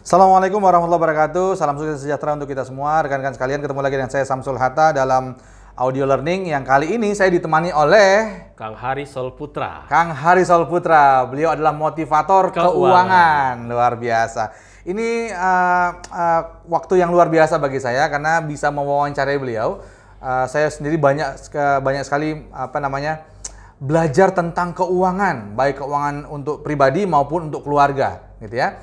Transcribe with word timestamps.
Assalamualaikum 0.00 0.64
warahmatullahi 0.64 0.96
wabarakatuh. 0.96 1.60
Salam 1.60 1.76
sukses 1.76 2.00
sejahtera 2.00 2.32
untuk 2.32 2.48
kita 2.48 2.64
semua. 2.64 3.04
Rekan-rekan 3.04 3.36
sekalian, 3.36 3.60
ketemu 3.60 3.84
lagi 3.84 4.00
dengan 4.00 4.08
saya 4.08 4.24
Samsul 4.24 4.56
Hatta 4.56 4.96
dalam 4.96 5.36
audio 5.76 6.08
learning 6.08 6.48
yang 6.48 6.64
kali 6.64 6.96
ini 6.96 7.12
saya 7.12 7.28
ditemani 7.28 7.68
oleh 7.68 8.48
Kang 8.56 8.72
Hari 8.72 9.04
Solputra. 9.04 9.84
Kang 9.92 10.16
Hari 10.16 10.48
Solputra. 10.48 11.28
Beliau 11.28 11.52
adalah 11.52 11.76
motivator 11.76 12.48
keuangan. 12.48 12.72
Keuangan. 12.72 13.54
Luar 13.68 14.00
biasa. 14.00 14.56
Ini 14.88 15.36
uh, 15.36 15.88
uh, 16.00 16.42
waktu 16.64 17.04
yang 17.04 17.12
luar 17.12 17.28
biasa 17.28 17.60
bagi 17.60 17.76
saya 17.76 18.08
karena 18.08 18.40
bisa 18.40 18.72
mewawancarai 18.72 19.36
beliau. 19.36 19.84
Uh, 20.16 20.48
saya 20.48 20.72
sendiri 20.72 20.96
banyak 20.96 21.44
banyak 21.84 22.08
sekali 22.08 22.48
apa 22.56 22.80
namanya 22.80 23.28
belajar 23.76 24.32
tentang 24.32 24.72
keuangan, 24.72 25.52
baik 25.52 25.84
keuangan 25.84 26.24
untuk 26.24 26.64
pribadi 26.64 27.04
maupun 27.04 27.52
untuk 27.52 27.68
keluarga, 27.68 28.32
gitu 28.40 28.56
ya. 28.56 28.80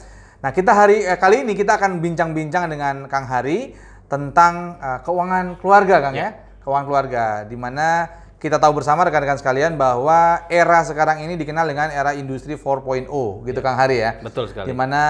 Nah, 0.47 0.55
kita 0.55 0.71
hari 0.71 1.03
eh, 1.03 1.19
kali 1.19 1.43
ini 1.43 1.59
kita 1.59 1.75
akan 1.75 1.99
bincang-bincang 1.99 2.71
dengan 2.71 3.11
Kang 3.11 3.27
Hari 3.27 3.75
tentang 4.07 4.79
eh, 4.79 4.99
keuangan 5.03 5.59
keluarga, 5.59 5.99
Kang 5.99 6.15
ya. 6.15 6.39
Keuangan 6.63 6.87
keluarga 6.87 7.23
di 7.43 7.59
mana 7.59 8.07
kita 8.39 8.55
tahu 8.55 8.79
bersama 8.79 9.03
rekan-rekan 9.03 9.35
sekalian 9.35 9.75
bahwa 9.75 10.47
era 10.47 10.79
sekarang 10.87 11.19
ini 11.27 11.35
dikenal 11.35 11.67
dengan 11.67 11.91
era 11.91 12.15
industri 12.15 12.55
4.0, 12.55 13.11
gitu 13.43 13.59
Kang 13.59 13.75
Hari 13.75 13.99
ya. 13.99 14.23
Betul 14.23 14.47
sekali. 14.47 14.71
Di 14.71 14.75
mana 14.77 15.03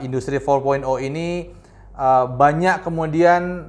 eh, 0.00 0.08
industri 0.08 0.40
4.0 0.40 0.80
ini 1.12 1.52
eh, 1.92 2.24
banyak 2.24 2.88
kemudian 2.88 3.68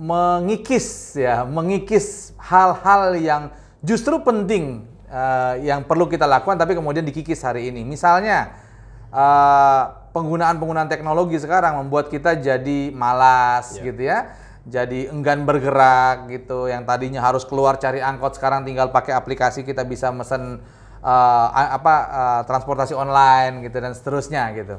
mengikis 0.00 1.12
ya, 1.12 1.44
mengikis 1.44 2.32
hal-hal 2.40 3.20
yang 3.20 3.52
justru 3.84 4.16
penting 4.24 4.88
eh, 5.12 5.68
yang 5.68 5.84
perlu 5.84 6.08
kita 6.08 6.24
lakukan 6.24 6.56
tapi 6.56 6.72
kemudian 6.72 7.04
dikikis 7.04 7.44
hari 7.44 7.68
ini. 7.68 7.84
Misalnya 7.84 8.61
eh, 9.12 9.82
penggunaan-penggunaan 10.12 10.88
teknologi 10.88 11.36
sekarang 11.36 11.84
membuat 11.84 12.08
kita 12.08 12.34
jadi 12.34 12.92
malas 12.92 13.76
Ya. 13.76 13.82
gitu 13.86 14.02
ya. 14.02 14.18
Jadi 14.62 15.10
enggan 15.10 15.42
bergerak 15.42 16.30
gitu. 16.30 16.66
Yang 16.66 16.82
tadinya 16.86 17.20
harus 17.20 17.42
keluar 17.42 17.76
cari 17.76 17.98
angkot 17.98 18.38
sekarang 18.38 18.62
tinggal 18.62 18.88
pakai 18.88 19.12
aplikasi 19.12 19.62
kita 19.62 19.82
bisa 19.82 20.08
mesen 20.14 20.62
a- 21.02 21.76
apa 21.76 21.94
eh, 22.08 22.40
transportasi 22.46 22.94
online 22.94 23.66
gitu 23.66 23.76
dan 23.78 23.92
seterusnya 23.92 24.48
gitu. 24.54 24.78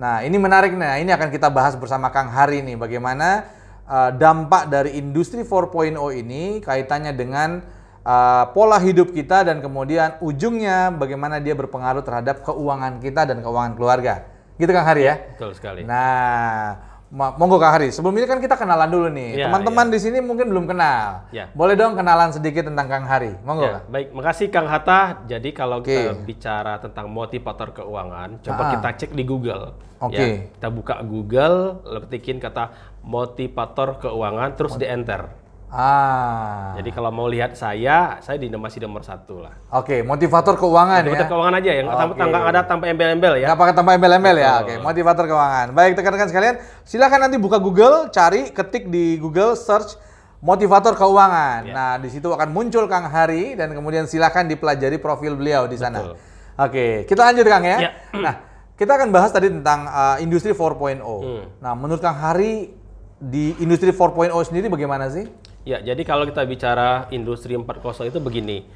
Nah, 0.00 0.24
ini 0.24 0.40
menarik 0.40 0.72
nah. 0.72 0.96
Ini 0.96 1.12
akan 1.12 1.28
kita 1.28 1.52
bahas 1.52 1.76
bersama 1.76 2.08
Kang 2.08 2.32
Hari 2.32 2.64
nih 2.64 2.80
bagaimana 2.80 3.44
uh, 3.84 4.08
dampak 4.08 4.72
dari 4.72 4.96
industri 4.96 5.44
4.0 5.44 5.92
ini 6.16 6.64
kaitannya 6.64 7.12
dengan 7.12 7.60
uh, 8.02 8.44
pola 8.50 8.78
hidup 8.78 9.10
kita 9.10 9.46
dan 9.46 9.62
kemudian 9.62 10.18
ujungnya 10.18 10.90
bagaimana 10.92 11.38
dia 11.38 11.54
berpengaruh 11.54 12.02
terhadap 12.02 12.42
keuangan 12.42 12.98
kita 12.98 13.26
dan 13.26 13.38
keuangan 13.42 13.74
keluarga. 13.78 14.26
Gitu 14.58 14.70
Kang 14.70 14.86
Hari 14.86 15.02
ya? 15.08 15.14
Betul 15.34 15.56
sekali. 15.56 15.82
Nah, 15.82 16.76
monggo 17.10 17.56
Kang 17.58 17.76
Hari. 17.80 17.90
Sebelum 17.90 18.14
ini 18.14 18.26
kan 18.28 18.38
kita 18.38 18.54
kenalan 18.54 18.88
dulu 18.88 19.08
nih. 19.10 19.42
Iya, 19.42 19.44
Teman-teman 19.48 19.86
di 19.90 19.98
sini 19.98 20.18
mungkin 20.20 20.52
belum 20.52 20.64
kenal. 20.68 21.28
Iya. 21.34 21.50
Boleh 21.56 21.74
dong 21.74 21.96
kenalan 21.96 22.30
sedikit 22.30 22.68
tentang 22.68 22.86
Kang 22.86 23.04
Hari. 23.08 23.42
Monggo. 23.42 23.64
Ya, 23.66 23.80
baik, 23.88 24.12
makasih 24.12 24.52
Kang 24.52 24.68
Hatta. 24.68 25.24
Jadi 25.26 25.50
kalau 25.56 25.80
Oke. 25.80 25.92
kita 25.92 26.12
bicara 26.22 26.78
tentang 26.78 27.10
motivator 27.10 27.72
keuangan, 27.74 28.38
coba 28.44 28.62
Ah. 28.62 28.70
kita 28.76 28.88
cek 29.02 29.10
di 29.16 29.24
Google. 29.24 29.74
Oke. 30.02 30.18
Ya, 30.18 30.26
kita 30.52 30.68
buka 30.68 30.94
Google, 31.02 31.80
ketikin 32.06 32.42
kata 32.42 32.70
motivator 33.02 33.98
keuangan, 34.02 34.54
terus 34.54 34.74
di 34.78 34.86
enter. 34.86 35.41
Ah. 35.72 36.76
Jadi 36.76 36.92
kalau 36.92 37.08
mau 37.08 37.24
lihat 37.32 37.56
saya, 37.56 38.20
saya 38.20 38.36
di 38.36 38.52
masih 38.52 38.84
nomor 38.84 39.00
satu 39.00 39.40
lah. 39.40 39.56
Oke, 39.72 40.04
motivator 40.04 40.52
keuangan 40.60 41.00
Motivator 41.00 41.24
ya. 41.24 41.30
keuangan 41.32 41.54
aja 41.56 41.70
yang 41.72 41.86
tanpa 41.88 42.12
Oke. 42.12 42.28
nggak 42.28 42.44
ada 42.52 42.60
tanpa 42.68 42.84
embel-embel 42.92 43.34
ya. 43.40 43.46
Nggak 43.48 43.60
pakai 43.64 43.74
tambah 43.80 43.92
embel-embel 43.96 44.36
ya. 44.36 44.52
Oke, 44.60 44.74
motivator 44.84 45.24
keuangan. 45.24 45.66
Baik, 45.72 45.96
rekan-rekan 45.96 46.28
sekalian, 46.28 46.54
silakan 46.84 47.24
nanti 47.24 47.40
buka 47.40 47.56
Google, 47.56 48.12
cari, 48.12 48.52
ketik 48.52 48.92
di 48.92 49.16
Google, 49.16 49.56
search 49.56 49.96
motivator 50.44 50.92
keuangan. 50.92 51.60
Ya. 51.64 51.72
Nah, 51.72 51.92
di 51.96 52.12
situ 52.12 52.28
akan 52.28 52.52
muncul 52.52 52.84
Kang 52.84 53.08
Hari 53.08 53.56
dan 53.56 53.72
kemudian 53.72 54.04
silakan 54.04 54.52
dipelajari 54.52 55.00
profil 55.00 55.40
beliau 55.40 55.64
di 55.64 55.80
sana. 55.80 56.04
Betul. 56.04 56.16
Oke, 56.60 56.86
kita 57.08 57.32
lanjut 57.32 57.46
Kang 57.48 57.64
ya. 57.64 57.78
Ya. 57.88 57.90
Nah, 58.28 58.34
kita 58.76 58.98
akan 59.00 59.08
bahas 59.08 59.32
tadi 59.32 59.48
tentang 59.48 59.88
uh, 59.88 60.20
industri 60.20 60.52
4.0. 60.52 61.00
Hmm. 61.00 61.48
Nah, 61.64 61.72
menurut 61.72 62.02
Kang 62.04 62.18
Hari 62.18 62.74
di 63.22 63.54
industri 63.62 63.94
4.0 63.94 64.34
sendiri 64.44 64.66
bagaimana 64.68 65.06
sih? 65.08 65.30
Ya, 65.62 65.78
jadi 65.78 66.02
kalau 66.02 66.26
kita 66.26 66.42
bicara 66.42 67.06
industri 67.14 67.54
4.0 67.54 68.10
itu 68.10 68.18
begini. 68.18 68.66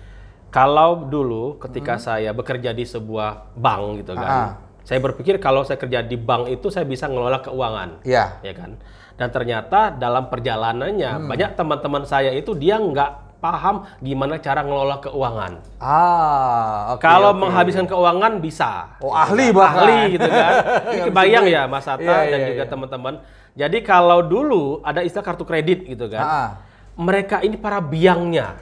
Kalau 0.54 1.04
dulu 1.10 1.58
ketika 1.58 1.98
saya 1.98 2.30
bekerja 2.30 2.70
di 2.70 2.86
sebuah 2.86 3.58
bank 3.58 4.06
gitu 4.06 4.14
kan. 4.14 4.30
Ah. 4.30 4.50
Saya 4.86 5.02
berpikir 5.02 5.42
kalau 5.42 5.66
saya 5.66 5.82
kerja 5.82 6.06
di 6.06 6.14
bank 6.14 6.46
itu 6.46 6.70
saya 6.70 6.86
bisa 6.86 7.10
ngelola 7.10 7.42
keuangan. 7.42 8.06
Iya. 8.06 8.38
Ya 8.40 8.52
kan? 8.54 8.78
Dan 9.18 9.28
ternyata 9.34 9.90
dalam 9.90 10.30
perjalanannya 10.30 11.26
banyak 11.26 11.50
teman-teman 11.58 12.06
saya 12.06 12.30
itu 12.30 12.54
dia 12.54 12.78
nggak 12.78 13.42
paham 13.42 13.84
gimana 14.00 14.38
cara 14.38 14.62
ngelola 14.62 15.02
keuangan. 15.02 15.52
Ah, 15.82 16.94
oke. 16.96 17.02
kalau 17.02 17.34
oke. 17.34 17.40
menghabiskan 17.42 17.84
keuangan 17.90 18.38
bisa. 18.40 18.96
Oh, 19.02 19.10
Gitu 19.10 19.22
ahli 19.26 19.46
kan. 19.50 19.56
bahkan. 19.58 19.82
Ahli 19.82 19.98
gitu 20.16 20.28
kan. 20.30 20.52
Ini 20.94 21.00
kebayang 21.10 21.46
ya 21.50 21.62
Mas 21.66 21.86
Atta 21.90 22.00
Iya, 22.00 22.30
dan 22.32 22.38
iya, 22.40 22.48
juga 22.54 22.64
iya. 22.64 22.70
teman-teman. 22.70 23.14
Jadi 23.56 23.78
kalau 23.80 24.20
dulu 24.20 24.84
ada 24.84 25.00
istilah 25.00 25.24
kartu 25.24 25.44
kredit 25.48 25.84
gitu 25.88 26.06
kan. 26.12 26.22
Ah, 26.22 26.48
Mereka 26.96 27.44
ini 27.44 27.56
para 27.56 27.78
biangnya. 27.78 28.56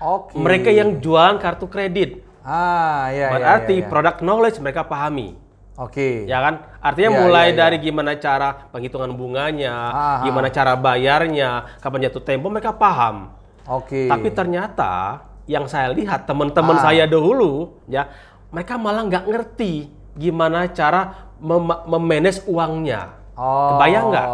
Oke. 0.00 0.36
Mereka 0.36 0.72
yang 0.72 0.96
jualan 0.96 1.36
kartu 1.36 1.68
kredit. 1.68 2.24
Ah, 2.40 3.08
iya, 3.10 3.28
iya, 3.28 3.28
Berarti 3.32 3.74
iya, 3.74 3.82
iya. 3.84 3.88
product 3.88 4.18
knowledge 4.20 4.58
mereka 4.60 4.84
pahami. 4.84 5.36
Oke. 5.76 6.24
Ya 6.24 6.40
kan? 6.40 6.64
Artinya 6.80 7.10
Iya, 7.12 7.18
mulai 7.20 7.44
iya, 7.44 7.52
iya. 7.52 7.58
dari 7.60 7.76
gimana 7.78 8.16
cara 8.16 8.48
penghitungan 8.72 9.12
bunganya, 9.12 9.74
Ah, 9.92 10.18
gimana 10.24 10.48
cara 10.48 10.72
bayarnya, 10.72 11.68
kapan 11.78 12.08
jatuh 12.08 12.24
tempo 12.24 12.48
mereka 12.48 12.72
paham. 12.72 13.28
Oke. 13.68 14.08
Tapi 14.08 14.28
ternyata 14.30 15.20
yang 15.44 15.68
saya 15.68 15.92
lihat 15.92 16.24
teman-teman 16.24 16.80
Ah. 16.80 16.82
saya 16.82 17.04
dahulu 17.04 17.76
ya, 17.84 18.08
mereka 18.48 18.80
malah 18.80 19.04
nggak 19.04 19.26
ngerti 19.26 19.92
gimana 20.16 20.64
cara 20.70 21.28
mem- 21.36 21.84
memanage 21.84 22.40
uangnya. 22.48 23.12
Oh, 23.36 23.76
Kebayang 23.76 24.04
nggak? 24.08 24.28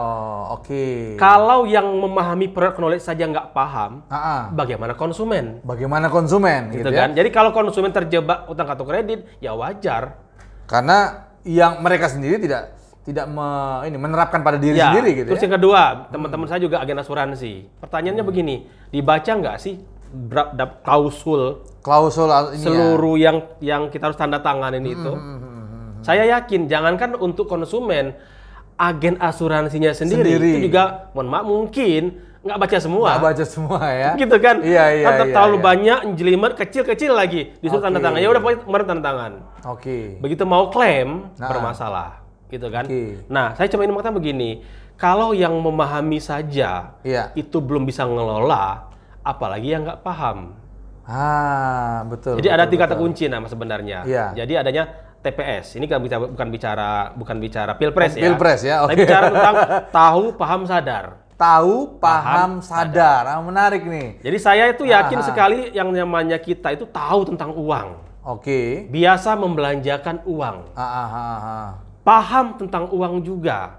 Oke. 0.53 0.85
Kalau 1.17 1.67
yang 1.67 1.91
memahami 1.93 2.47
product 2.47 2.79
knowledge 2.79 3.03
saja 3.03 3.27
nggak 3.27 3.51
paham, 3.51 4.07
Ah, 4.07 4.15
ah. 4.15 4.43
bagaimana 4.49 4.95
konsumen? 4.95 5.59
Bagaimana 5.61 6.07
konsumen 6.07 6.71
Gitu 6.71 6.87
gitu, 6.87 6.91
kan? 6.93 7.11
ya? 7.11 7.17
Jadi 7.19 7.29
kalau 7.29 7.51
konsumen 7.51 7.91
terjebak 7.91 8.47
utang 8.47 8.63
kartu 8.65 8.85
kredit, 8.85 9.27
ya 9.39 9.53
wajar. 9.53 10.23
Karena 10.65 10.99
yang 11.43 11.83
mereka 11.83 12.07
sendiri 12.07 12.39
tidak 12.39 12.79
tidak 13.03 13.27
me- 13.27 13.83
ini 13.83 13.99
menerapkan 13.99 14.39
pada 14.41 14.55
diri 14.55 14.79
Ya, 14.79 14.95
sendiri 14.95 15.11
gitu 15.17 15.35
terus 15.35 15.43
ya. 15.43 15.45
yang 15.45 15.55
kedua, 15.59 15.83
teman-teman 16.09 16.47
saya 16.47 16.63
juga 16.63 16.79
agen 16.79 16.95
asuransi. 16.97 17.53
Pertanyaannya 17.83 18.23
begini, 18.23 18.55
dibaca 18.89 19.27
nggak 19.29 19.57
sih 19.59 19.83
klausul 20.81 21.67
Klausul 21.83 22.31
al- 22.31 22.55
ini 22.55 22.61
ya. 22.61 22.65
seluruh 22.65 23.17
yang 23.17 23.37
yang 23.59 23.83
kita 23.89 24.07
harus 24.07 24.15
tanda 24.15 24.39
tanganin 24.39 24.79
Hmm, 24.81 24.95
itu? 24.95 25.13
Saya 26.03 26.27
yakin, 26.29 26.67
jangankan 26.67 27.15
untuk 27.17 27.47
konsumen, 27.47 28.15
agen 28.77 29.15
asuransinya 29.19 29.93
sendiri, 29.93 30.37
Sendiri. 30.37 30.51
itu 30.57 30.59
juga, 30.67 31.13
mohon 31.13 31.29
maaf, 31.29 31.45
mungkin 31.45 32.03
nggak 32.43 32.59
baca 32.59 32.77
semua. 32.79 33.09
Nggak 33.15 33.23
baca 33.23 33.45
semua 33.47 33.81
ya. 33.89 34.11
Gitu 34.23 34.37
kan? 34.37 34.57
Iya, 34.61 34.85
iya, 34.93 35.07
Kan 35.07 35.15
iya, 35.15 35.35
terlalu 35.35 35.57
iya. 35.57 35.63
banyak, 35.63 35.99
jelimet, 36.17 36.53
kecil-kecil 36.57 37.13
lagi. 37.15 37.55
Disuruh 37.63 37.79
tanda 37.81 37.99
Oke. 37.99 38.05
tangan. 38.05 38.19
Ya 38.19 38.29
udah 38.29 38.43
kemarin 38.43 38.87
tanda 38.87 39.03
tangan. 39.05 39.33
Oke. 39.71 40.19
Begitu 40.19 40.43
mau 40.43 40.67
klaim 40.69 41.31
Nah. 41.39 41.49
bermasalah, 41.49 42.09
gitu 42.49 42.67
kan? 42.67 42.85
Oke. 42.85 43.23
Nah, 43.31 43.55
saya 43.55 43.71
cuma 43.71 43.87
ingin 43.87 43.95
mengatakan 43.95 44.19
begini, 44.19 44.67
kalau 44.99 45.31
yang 45.31 45.55
memahami 45.55 46.19
saja 46.19 46.99
Iya. 47.03 47.31
itu 47.35 47.63
belum 47.63 47.87
bisa 47.87 48.03
ngelola, 48.03 48.91
apalagi 49.23 49.71
yang 49.71 49.87
nggak 49.87 50.03
paham. 50.03 50.59
Ah, 51.03 52.07
betul. 52.07 52.39
Jadi 52.39 52.47
ada 52.47 52.63
betul, 52.63 52.73
tiga 52.75 52.83
kata 52.87 52.95
kunci 52.95 53.27
nama 53.27 53.47
sebenarnya. 53.47 54.07
Iya. 54.07 54.27
Jadi 54.39 54.53
adanya 54.55 54.83
TPS. 55.23 55.79
Ini 55.79 55.87
kan 55.87 56.03
bicara, 56.03 56.27
bukan 56.27 56.49
bicara 56.51 56.91
bukan 57.15 57.37
bicara 57.39 57.73
pilpres 57.79 58.19
ya. 58.19 58.23
Pilpres 58.27 58.61
ya, 58.61 58.77
Tapi 58.83 58.93
oke. 58.93 59.01
bicara 59.07 59.27
tentang 59.31 59.55
tahu, 60.03 60.23
paham, 60.35 60.63
sadar. 60.67 61.07
Tahu, 61.39 61.99
paham, 61.99 62.23
Paham, 62.23 62.53
sadar. 62.63 63.23
Ah, 63.27 63.43
menarik 63.43 63.83
nih. 63.83 64.23
Jadi 64.23 64.39
saya 64.39 64.71
itu 64.71 64.87
yakin 64.87 65.19
Ah. 65.19 65.27
sekali 65.27 65.71
yang 65.75 65.91
namanya 65.91 66.39
kita 66.39 66.71
itu 66.71 66.87
tahu 66.87 67.27
tentang 67.27 67.51
uang. 67.55 67.99
Oke. 68.23 68.87
Biasa 68.87 69.35
membelanjakan 69.35 70.23
uang. 70.23 70.71
Ah, 70.75 70.83
ah, 70.83 71.09
ah, 71.11 71.39
ah. 71.43 71.69
Paham 72.03 72.59
tentang 72.59 72.87
uang 72.91 73.23
juga. 73.23 73.79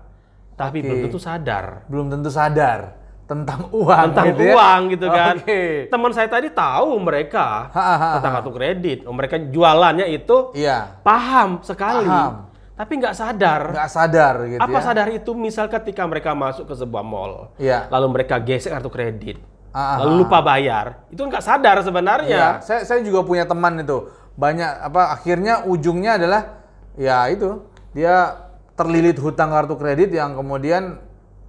Tapi 0.55 0.79
Oke. 0.79 0.87
belum 0.87 0.99
tentu 1.07 1.19
sadar. 1.19 1.87
Belum 1.87 2.07
tentu 2.11 2.27
sadar 2.27 3.02
tentang 3.33 3.59
uang 3.73 4.05
tentang 4.09 4.25
gitu 4.29 4.41
ya. 4.45 4.53
uang 4.53 4.81
gitu 4.89 5.07
kan. 5.09 5.35
Oke. 5.37 5.61
Teman 5.89 6.11
saya 6.13 6.27
tadi 6.27 6.47
tahu 6.47 6.89
mereka 6.97 7.67
Ha, 7.69 7.81
ha, 7.81 7.95
ha, 7.95 8.09
tentang 8.17 8.31
kartu 8.37 8.51
kredit. 8.51 8.97
Oh, 9.03 9.11
Mereka 9.11 9.49
jualannya 9.49 10.05
itu 10.07 10.53
Iya. 10.53 11.01
paham 11.01 11.59
sekali. 11.61 12.05
Paham. 12.05 12.53
Tapi 12.73 12.93
nggak 12.95 13.13
sadar. 13.13 13.61
Nggak 13.69 13.91
sadar 13.91 14.35
gitu 14.47 14.59
Apa 14.59 14.77
ya. 14.77 14.83
sadar 14.83 15.07
itu 15.09 15.31
misal 15.33 15.65
ketika 15.67 16.03
mereka 16.03 16.33
masuk 16.33 16.65
ke 16.65 16.75
sebuah 16.75 17.01
mall, 17.01 17.53
Iya. 17.55 17.85
lalu 17.87 18.07
mereka 18.11 18.37
gesek 18.37 18.69
kartu 18.71 18.89
kredit, 18.89 19.37
Ah, 19.69 19.97
ah, 19.97 19.97
lalu 20.01 20.21
lupa 20.21 20.37
bayar, 20.39 21.05
itu 21.07 21.21
nggak 21.21 21.41
sadar 21.41 21.77
Iya, 21.77 21.85
sebenarnya. 21.85 22.43
saya, 22.61 22.81
saya 22.81 23.01
juga 23.01 23.21
punya 23.21 23.43
teman 23.43 23.77
itu. 23.77 24.05
Banyak 24.33 24.89
apa 24.89 25.13
akhirnya 25.13 25.61
ujungnya 25.63 26.17
adalah 26.17 26.65
ya 26.93 27.25
itu 27.27 27.61
dia 27.91 28.41
terlilit 28.73 29.17
hutang 29.17 29.49
kartu 29.49 29.73
kredit 29.73 30.09
yang 30.09 30.33
kemudian 30.33 30.97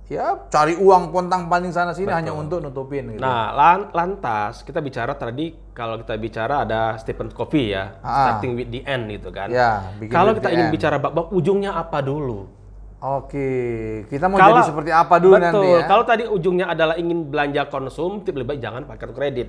ya 0.04 0.36
cari 0.46 0.76
uang 0.76 1.08
pontang 1.08 1.48
panting 1.48 1.72
sana 1.72 1.90
sini 1.90 2.12
hanya 2.12 2.30
untuk 2.30 2.60
nutupin 2.60 3.08
gitu. 3.10 3.20
Nah, 3.20 3.50
lan- 3.50 3.88
lantas 3.90 4.60
kita 4.60 4.78
bicara 4.78 5.16
tadi 5.16 5.72
kalau 5.72 5.96
kita 5.96 6.14
bicara 6.14 6.60
ada 6.60 6.94
Stephen 6.96 7.32
Covey 7.32 7.72
ya, 7.72 7.96
Ah. 7.98 8.36
starting 8.36 8.52
with 8.52 8.68
the 8.68 8.84
end 8.84 9.08
gitu 9.08 9.32
kan. 9.32 9.48
Ya, 9.48 9.80
Kalau 10.06 10.32
kita 10.32 10.48
ingin 10.48 10.68
end. 10.68 10.74
bicara 10.74 10.96
bab-bab 10.98 11.30
ujungnya 11.30 11.72
apa 11.72 11.98
dulu? 11.98 12.46
Oke, 13.00 13.48
kita 14.08 14.28
mau 14.28 14.36
Kalau- 14.36 14.56
jadi 14.56 14.64
seperti 14.64 14.88
apa 14.88 15.16
dulu 15.18 15.36
Betul. 15.36 15.44
nanti 15.44 15.66
ya? 15.68 15.80
Kalau 15.84 16.04
tadi 16.04 16.24
ujungnya 16.24 16.66
adalah 16.68 16.96
ingin 16.96 17.28
belanja 17.28 17.68
konsumtif, 17.68 18.32
lebih 18.32 18.56
baik 18.56 18.60
jangan 18.60 18.84
pakai 18.84 18.98
kartu 18.98 19.12
kredit. 19.12 19.48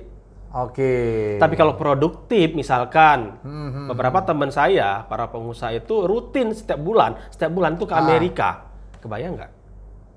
Oke. 0.52 0.92
Tapi 1.36 1.52
kalau 1.52 1.72
produktif, 1.72 2.52
misalkan 2.52 3.40
Hmm, 3.40 3.88
beberapa 3.88 4.20
teman 4.20 4.48
saya, 4.48 5.04
para 5.04 5.24
pengusaha 5.26 5.72
itu 5.72 6.04
rutin 6.04 6.52
setiap 6.52 6.76
bulan, 6.78 7.16
setiap 7.28 7.48
bulan 7.50 7.76
tuh 7.76 7.88
ke 7.88 7.92
Ah. 7.92 8.00
Amerika. 8.00 8.50
Kebayang 9.00 9.36
nggak? 9.36 9.50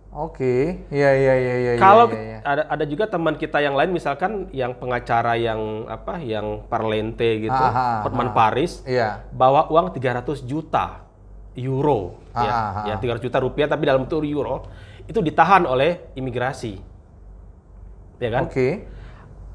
Oke, 0.10 0.90
iya 0.90 1.14
iya 1.14 1.34
iya 1.38 1.56
iya. 1.62 1.72
Kalau 1.78 2.10
iya, 2.10 2.18
iya. 2.18 2.38
ada 2.42 2.64
ada 2.66 2.86
juga 2.90 3.06
teman 3.06 3.38
kita 3.38 3.62
yang 3.62 3.78
lain, 3.78 3.94
misalkan 3.94 4.50
yang 4.50 4.74
pengacara 4.74 5.38
yang 5.38 5.86
apa, 5.86 6.18
yang 6.18 6.66
Parlente 6.66 7.46
gitu, 7.46 7.54
Ah, 7.54 8.02
ah, 8.02 8.10
Hotman 8.10 8.34
ah. 8.34 8.34
Paris, 8.34 8.82
Iya. 8.90 9.22
bawa 9.30 9.70
uang 9.70 9.94
300 9.94 10.42
juta 10.42 11.06
euro, 11.54 12.18
Ah, 12.34 12.42
ya, 12.42 12.52
ah, 12.52 12.70
ah. 12.74 12.86
ya 12.90 12.96
300 12.98 13.22
juta 13.22 13.38
rupiah 13.38 13.70
tapi 13.70 13.86
dalam 13.86 14.10
bentuk 14.10 14.26
euro, 14.26 14.66
itu 15.06 15.22
ditahan 15.22 15.70
oleh 15.70 16.10
imigrasi, 16.18 16.82
ya 18.18 18.30
kan? 18.34 18.50
Oke. 18.50 18.90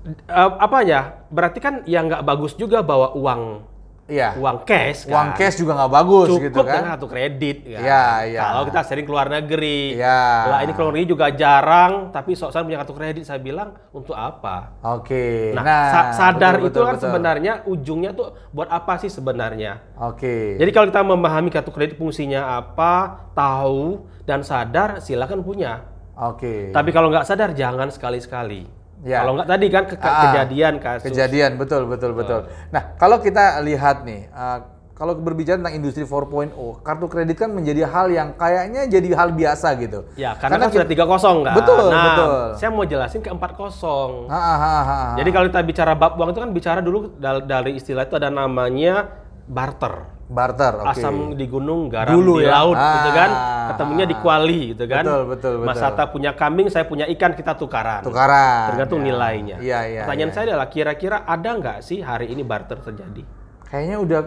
Eh, 0.06 0.50
apa 0.54 0.78
ya? 0.86 1.18
Berarti 1.34 1.58
kan 1.58 1.82
ya 1.82 1.98
nggak 1.98 2.22
bagus 2.22 2.54
juga 2.54 2.78
bawa 2.86 3.10
uang 3.18 3.73
Iya. 4.04 4.36
uang 4.36 4.68
cash 4.68 5.08
kan. 5.08 5.12
Uang 5.12 5.28
cash 5.32 5.56
juga 5.56 5.72
nggak 5.74 5.92
bagus 5.94 6.28
Cukup 6.28 6.44
gitu 6.44 6.60
kan? 6.60 6.66
dengan 6.76 6.84
kartu 6.92 7.08
kredit 7.08 7.56
kan. 7.64 7.80
Iya, 7.80 8.04
iya. 8.28 8.40
Kalau 8.44 8.62
kita 8.68 8.80
sering 8.84 9.04
keluar 9.04 9.26
negeri. 9.26 9.96
Iya. 9.96 10.20
Lah 10.44 10.58
ini 10.60 10.72
keluar 10.72 10.92
negeri 10.92 11.08
juga 11.08 11.26
jarang, 11.30 11.92
tapi 12.10 12.30
sok-sokan 12.32 12.64
punya 12.64 12.78
kartu 12.78 12.92
kredit 12.92 13.24
saya 13.24 13.40
bilang 13.40 13.72
untuk 13.90 14.12
apa? 14.12 14.76
Oke. 14.84 15.56
Nah, 15.56 15.64
Nah, 15.64 15.84
sa- 15.88 16.12
sadar 16.12 16.56
betul, 16.56 16.60
itu 16.60 16.68
betul, 16.70 16.84
kan 16.84 16.94
betul. 16.94 17.04
sebenarnya 17.06 17.52
ujungnya 17.64 18.10
tuh 18.12 18.28
buat 18.50 18.68
apa 18.68 18.92
sih 18.96 19.08
sebenarnya? 19.08 19.80
Oke. 19.96 20.60
Jadi 20.60 20.70
kalau 20.70 20.86
kita 20.86 21.00
memahami 21.00 21.48
kartu 21.48 21.72
kredit 21.72 21.96
fungsinya 21.96 22.60
apa, 22.60 22.92
tahu 23.32 24.04
dan 24.22 24.44
sadar, 24.44 25.00
silakan 25.00 25.40
punya. 25.40 25.80
Oke. 26.14 26.70
Tapi 26.70 26.90
kalau 26.92 27.08
nggak 27.08 27.24
sadar 27.24 27.50
jangan 27.50 27.88
sekali-sekali. 27.88 28.83
Ya. 29.04 29.20
Kalau 29.20 29.36
nggak 29.36 29.46
tadi 29.46 29.66
kan 29.68 29.84
ke- 29.84 30.00
ke- 30.00 30.08
Ah, 30.08 30.22
kejadian 30.26 30.74
kasus. 30.78 31.04
Kejadian 31.06 31.50
betul 31.54 31.84
betul 31.84 32.16
betul. 32.16 32.48
Nah, 32.72 32.96
kalau 32.96 33.20
kita 33.20 33.60
lihat 33.60 34.00
nih, 34.02 34.32
uh, 34.32 34.64
kalau 34.90 35.12
berbicara 35.12 35.58
tentang 35.58 35.74
industri 35.74 36.02
4.0, 36.02 36.54
kartu 36.80 37.04
kredit 37.04 37.36
kan 37.36 37.50
menjadi 37.50 37.84
hal 37.84 38.08
yang 38.08 38.32
kayaknya 38.32 38.86
jadi 38.86 39.08
hal 39.12 39.34
biasa 39.34 39.76
gitu. 39.76 40.08
Ya, 40.14 40.32
karena, 40.32 40.56
kan 40.56 40.60
kita- 40.64 40.74
sudah 40.80 40.88
3-0 40.88 41.36
kan. 41.42 41.52
Betul, 41.52 41.84
nah, 41.90 42.04
betul. 42.06 42.32
Saya 42.56 42.70
mau 42.70 42.86
jelasin 42.86 43.20
ke 43.20 43.28
4-0. 43.28 44.24
Ah, 44.24 44.40
ah. 44.56 45.14
Jadi 45.18 45.28
kalau 45.28 45.46
kita 45.50 45.60
bicara 45.60 45.92
bab 45.92 46.14
uang 46.14 46.30
itu 46.30 46.40
kan 46.40 46.50
bicara 46.50 46.80
dulu 46.80 47.12
dari 47.20 47.76
istilah 47.76 48.06
itu 48.06 48.14
ada 48.14 48.30
namanya 48.30 49.04
barter. 49.44 50.13
Barter, 50.28 50.80
oke. 50.80 50.90
Asam 50.96 51.36
di 51.36 51.46
gunung, 51.46 51.92
garam 51.92 52.16
Dulu 52.16 52.40
di 52.40 52.48
ya. 52.48 52.56
laut 52.60 52.76
gitu 52.76 53.10
kan. 53.12 53.30
Ah. 53.30 53.66
Ketemunya 53.74 54.04
di 54.08 54.16
kuali 54.16 54.60
gitu 54.72 54.84
kan. 54.88 55.04
Betul, 55.04 55.22
betul, 55.28 55.52
betul. 55.60 55.68
Mas 55.68 55.80
Hatta 55.80 56.04
punya 56.08 56.30
kambing, 56.32 56.68
saya 56.72 56.84
punya 56.88 57.04
ikan, 57.12 57.32
kita 57.36 57.56
tukaran. 57.56 58.00
Tukaran. 58.04 58.72
Tergantung 58.72 59.00
Ya. 59.00 59.06
nilainya. 59.12 59.56
Iya, 59.60 59.78
iya. 59.88 60.02
Pertanyaan 60.04 60.30
iya. 60.32 60.36
saya 60.36 60.44
adalah 60.52 60.68
kira-kira 60.68 61.16
ada 61.24 61.50
nggak 61.56 61.78
sih 61.84 62.00
hari 62.00 62.32
ini 62.32 62.42
barter 62.44 62.80
terjadi? 62.80 63.22
kayaknya 63.64 63.98
udah 63.98 64.20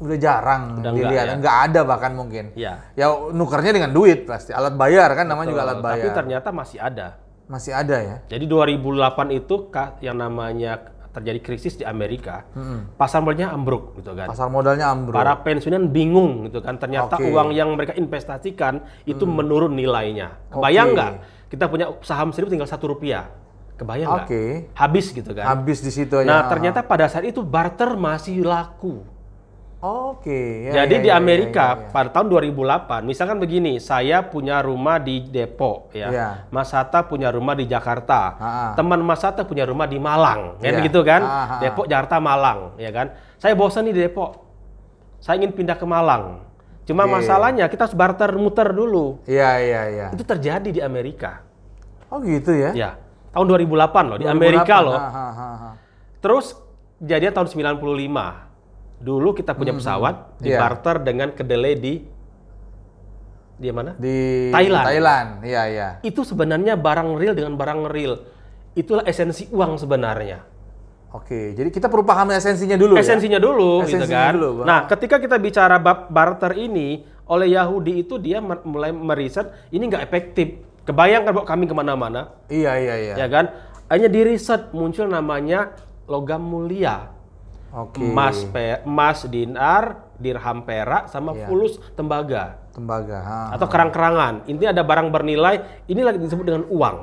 udah 0.00 0.16
jarang 0.16 0.80
Udah 0.80 0.96
enggak, 0.96 1.10
dilihat, 1.12 1.26
ya? 1.28 1.34
nggak 1.36 1.56
ada 1.68 1.80
bahkan 1.84 2.12
mungkin. 2.16 2.44
Iya. 2.56 2.72
Ya 2.96 3.06
nukernya 3.36 3.76
dengan 3.76 3.92
duit 3.92 4.24
pasti, 4.24 4.56
alat 4.56 4.72
bayar 4.72 5.12
kan 5.12 5.28
namanya 5.28 5.52
juga 5.52 5.62
alat 5.68 5.78
Tapi 5.84 6.00
bayar. 6.00 6.16
ternyata 6.16 6.48
masih 6.48 6.78
ada. 6.80 7.20
Masih 7.44 7.72
ada 7.76 7.96
ya. 8.00 8.16
Jadi 8.30 8.48
2008 8.48 9.28
itu 9.36 9.68
yang 10.00 10.16
namanya 10.16 10.80
terjadi 11.10 11.38
krisis 11.42 11.74
di 11.74 11.84
Amerika, 11.84 12.46
pasar 12.94 13.20
modalnya 13.20 13.50
ambruk 13.50 13.98
gitu 13.98 14.14
kan. 14.14 14.30
Pasar 14.30 14.46
modalnya 14.46 14.86
ambruk. 14.90 15.18
Para 15.18 15.34
pensiunan 15.42 15.90
bingung 15.90 16.46
gitu 16.46 16.62
kan. 16.62 16.78
Ternyata. 16.78 17.18
Hmm. 17.20 17.28
uang 17.30 17.48
yang 17.52 17.68
mereka 17.76 17.94
investasikan 17.94 18.80
itu 19.04 19.26
menurun 19.26 19.74
nilainya. 19.74 20.38
Kebayang 20.50 20.88
nggak? 20.94 21.12
Kita 21.50 21.64
punya 21.66 21.86
saham 22.06 22.30
seribu 22.30 22.54
tinggal 22.54 22.70
satu 22.70 22.94
rupiah. 22.94 23.26
Kebayang 23.74 24.08
nggak? 24.08 24.26
Oke. 24.28 24.42
Habis 24.76 25.06
gitu 25.10 25.30
kan. 25.34 25.44
Habis 25.46 25.78
di 25.82 25.90
situ 25.92 26.14
aja. 26.14 26.26
Nah 26.26 26.40
ternyata 26.46 26.84
pada 26.86 27.10
saat 27.10 27.26
itu 27.26 27.42
barter 27.42 27.96
masih 27.98 28.46
laku. 28.46 29.02
Oke. 29.80 30.68
ya, 30.68 30.84
Jadi 30.84 31.00
ya, 31.00 31.04
di 31.04 31.08
ya, 31.08 31.16
Amerika 31.16 31.64
ya, 31.64 31.72
ya, 31.72 31.82
ya. 31.88 31.92
pada 31.92 32.08
tahun 32.12 32.26
2008, 32.28 33.00
misalkan 33.00 33.40
begini, 33.40 33.80
saya 33.80 34.20
punya 34.20 34.60
rumah 34.60 35.00
di 35.00 35.24
Depok 35.24 35.88
ya, 35.96 36.08
Iya. 36.12 36.28
Mas 36.52 36.68
Hatta 36.68 37.00
punya 37.02 37.32
rumah 37.32 37.56
di 37.56 37.64
Jakarta, 37.64 38.36
Ha-ha. 38.36 38.66
teman 38.76 39.00
Mas 39.00 39.24
Hatta 39.24 39.40
punya 39.40 39.64
rumah 39.64 39.88
di 39.88 39.96
Malang, 39.96 40.60
kan 40.60 40.68
Iya. 40.68 40.78
begitu 40.84 41.00
kan? 41.00 41.24
Ha-ha. 41.24 41.56
Depok, 41.64 41.88
Jakarta, 41.88 42.20
Malang, 42.20 42.76
ya 42.76 42.92
kan? 42.92 43.16
Saya 43.40 43.56
bosan 43.56 43.88
nih 43.88 43.96
di 43.96 44.00
Depok, 44.04 44.36
saya 45.16 45.40
ingin 45.40 45.56
pindah 45.56 45.74
ke 45.74 45.88
Malang. 45.88 46.44
Cuma 46.84 47.08
masalahnya 47.08 47.64
kita 47.64 47.88
harus 47.88 47.96
barter 47.96 48.36
muter 48.36 48.76
dulu. 48.76 49.24
Iya, 49.24 49.50
iya, 49.58 49.82
iya. 49.88 50.06
Itu 50.12 50.28
terjadi 50.28 50.68
di 50.68 50.80
Amerika, 50.84 51.40
Oh 52.12 52.20
gitu 52.20 52.52
ya. 52.52 52.76
ya. 52.76 52.90
Tahun 53.32 53.46
2008 53.46 54.04
loh 54.10 54.18
di 54.18 54.26
2008. 54.26 54.36
Amerika 54.36 54.76
loh. 54.82 54.98
Ha, 54.98 55.08
ha, 55.08 55.26
ha, 55.30 55.48
ha. 55.56 55.70
Terus 56.20 56.52
kejadian 57.00 57.32
tahun 57.32 57.48
95. 57.48 58.49
Dulu 59.00 59.32
kita 59.32 59.56
punya 59.56 59.72
pesawat 59.72 60.38
Iya. 60.38 60.60
dibarter 60.60 60.96
dengan 61.00 61.32
kedelai 61.32 61.74
di 61.74 61.94
di 63.56 63.68
mana? 63.68 63.92
Di 63.96 64.48
Thailand. 64.48 64.86
Thailand. 64.88 65.28
Iya, 65.44 65.62
iya. 65.68 65.88
Itu 66.00 66.24
sebenarnya 66.24 66.76
barang 66.76 67.16
real 67.16 67.32
dengan 67.32 67.56
barang 67.56 67.88
real. 67.88 68.16
Itulah 68.72 69.04
esensi 69.04 69.48
uang 69.48 69.76
sebenarnya. 69.76 70.40
Oke, 71.10 71.52
jadi 71.52 71.68
kita 71.68 71.90
perlu 71.90 72.06
pahami 72.06 72.38
esensinya 72.38 72.78
dulu 72.78 72.94
ya. 72.94 73.02
Esensinya 73.02 73.40
dulu 73.42 73.82
gitu 73.82 73.98
Esensinya 73.98 74.30
kan. 74.30 74.34
dulu, 74.38 74.48
Bang. 74.62 74.66
nah, 74.70 74.80
ketika 74.86 75.18
kita 75.18 75.36
bicara 75.36 75.76
bab 75.76 76.06
barter 76.06 76.54
ini 76.54 77.02
oleh 77.26 77.50
Yahudi 77.50 78.06
itu 78.06 78.14
dia 78.14 78.38
mulai 78.40 78.94
meriset 78.94 79.50
ini 79.68 79.90
nggak 79.90 80.06
efektif. 80.06 80.48
Kebayangkan 80.86 81.34
bawa 81.34 81.44
kami 81.44 81.66
ke 81.66 81.74
mana-mana, 81.74 82.30
Iya, 82.46 82.78
iya, 82.78 82.94
iya. 82.96 83.14
ya 83.18 83.26
kan? 83.26 83.50
Hanya 83.90 84.06
di 84.06 84.22
riset 84.22 84.70
muncul 84.70 85.04
namanya 85.04 85.74
logam 86.06 86.40
mulia. 86.40 87.10
Oke. 87.70 88.02
emas 88.02 88.42
pe- 88.44 88.82
emas 88.82 89.22
dinar, 89.24 90.10
dirham 90.16 90.60
perak 90.60 91.06
sama 91.06 91.32
Iya. 91.32 91.46
fulus 91.46 91.78
tembaga 91.92 92.58
Tembaga. 92.70 93.18
ha. 93.20 93.40
atau 93.54 93.66
kerang-kerangan. 93.66 94.46
Intinya 94.46 94.70
ada 94.72 94.82
barang 94.82 95.08
bernilai, 95.08 95.54
ini 95.86 96.00
lagi 96.00 96.18
disebut 96.18 96.44
dengan 96.44 96.64
uang. 96.66 96.98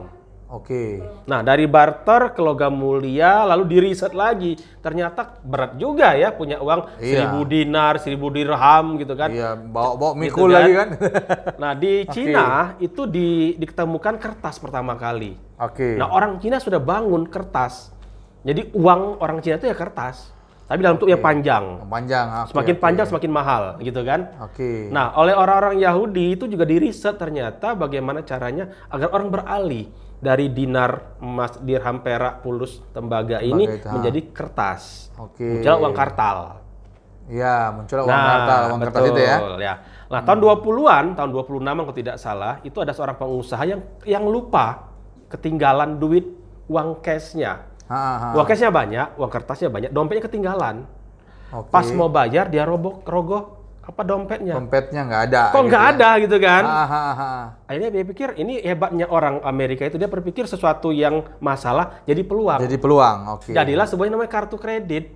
Oke. 0.48 1.03
Nah, 1.25 1.44
dari 1.44 1.68
barter 1.68 2.32
ke 2.32 2.39
logam 2.39 2.72
mulia 2.72 3.44
lalu 3.44 3.68
diriset 3.70 4.15
lagi. 4.15 4.56
Ternyata 4.80 5.44
berat 5.44 5.75
juga 5.75 6.15
ya 6.15 6.32
punya 6.32 6.56
uang 6.58 6.88
Iya. 6.98 7.27
seribu 7.27 7.39
dinar, 7.44 7.94
seribu 8.00 8.32
dirham 8.32 8.96
gitu 8.96 9.12
kan. 9.13 9.27
Iya, 9.27 9.60
bawa-bawa 9.60 10.15
Gitu 10.15 10.22
mikul 10.22 10.48
lagi 10.48 10.72
kan. 10.72 10.89
Nah, 11.60 11.75
di 11.75 12.08
Cina 12.08 12.48
itu 12.80 13.03
di, 13.06 13.30
diketemukan 13.56 14.15
kertas 14.15 14.56
pertama 14.58 14.96
kali. 14.96 15.36
Oke. 15.58 16.00
Nah, 16.00 16.08
orang 16.08 16.39
Cina 16.39 16.60
sudah 16.60 16.80
bangun 16.80 17.27
kertas. 17.27 17.92
Jadi 18.39 18.72
uang 18.72 19.20
orang 19.20 19.44
Cina 19.44 19.60
itu 19.60 19.68
ya 19.68 19.75
kertas. 19.75 20.32
Tapi 20.68 20.84
dalam 20.84 21.00
bentuknya 21.00 21.16
panjang. 21.16 21.64
Panjang. 21.88 22.26
oke, 22.44 22.52
Semakin 22.52 22.76
oke. 22.76 22.84
panjang 22.84 23.06
semakin 23.08 23.32
mahal, 23.32 23.64
gitu 23.80 24.04
kan? 24.04 24.36
Oke. 24.44 24.92
Nah, 24.92 25.16
oleh 25.16 25.32
orang-orang 25.32 25.80
Yahudi 25.80 26.36
itu 26.36 26.44
juga 26.52 26.68
diriset 26.68 27.16
ternyata 27.16 27.72
bagaimana 27.72 28.28
caranya 28.28 28.76
agar 28.92 29.16
orang 29.16 29.32
beralih 29.32 29.88
dari 30.20 30.52
dinar, 30.52 31.16
emas, 31.24 31.56
dirham, 31.64 32.04
perak, 32.04 32.44
pulus, 32.44 32.84
tembaga 32.92 33.40
ini 33.40 33.80
itu, 33.80 33.88
ha. 33.88 33.96
menjadi 33.96 34.20
kertas. 34.36 35.08
Oke. 35.16 35.64
Menjual 35.64 35.80
uang 35.88 35.96
kartal. 35.96 36.60
Iya, 37.32 37.72
muncul 37.72 37.98
uang 38.04 38.24
kartal, 38.28 38.62
uang 38.68 38.82
kertas 38.84 39.02
itu 39.08 39.22
ya. 39.24 39.38
betul, 39.40 39.56
Nah, 40.08 40.22
tahun 40.24 40.40
20-an, 40.40 41.06
tahun 41.20 41.30
26 41.36 41.84
kalau 41.84 41.96
tidak 41.96 42.18
salah, 42.20 42.54
itu 42.64 42.78
ada 42.80 42.92
seorang 42.96 43.16
pengusaha 43.20 43.64
yang 43.68 43.84
yang 44.08 44.24
lupa 44.24 44.88
ketinggalan 45.32 46.00
duit 46.00 46.24
uang 46.72 47.04
cashnya. 47.04 47.68
Ha, 47.88 47.96
ha. 47.96 48.27
Uang 48.36 48.48
cashnya 48.48 48.72
banyak, 48.72 49.08
uang 49.15 49.32
kertasnya 49.32 49.70
banyak, 49.72 49.91
dompetnya 49.96 50.24
ketinggalan. 50.27 50.84
Oke. 51.56 51.72
Pas 51.72 51.88
mau 51.96 52.12
bayar 52.12 52.51
dia 52.51 52.67
roboh 52.67 53.00
rogoh 53.08 53.58
apa 53.88 54.03
dompetnya. 54.03 54.60
Dompetnya 54.60 55.01
nggak 55.08 55.22
ada. 55.32 55.44
Kok 55.56 55.63
gitu 55.63 55.67
nggak 55.72 55.84
ya. 55.84 55.91
ada 55.96 56.10
gitu 56.20 56.38
kan? 56.44 56.63
Ha, 56.67 56.84
ha, 56.84 57.01
ha. 57.15 57.29
Akhirnya 57.72 57.89
dia 57.96 58.03
pikir 58.03 58.29
ini 58.36 58.60
hebatnya 58.60 59.08
orang 59.08 59.39
Amerika 59.48 59.88
itu 59.88 59.96
dia 59.96 60.12
berpikir 60.12 60.44
sesuatu 60.44 60.91
yang 60.91 61.24
masalah 61.39 62.03
jadi 62.03 62.20
peluang. 62.27 62.60
Jadi 62.60 62.75
peluang. 62.75 63.17
Oke. 63.39 63.56
Jadilah 63.56 63.88
sebuah 63.88 64.12
namanya 64.12 64.32
kartu 64.32 64.60
kredit. 64.60 65.15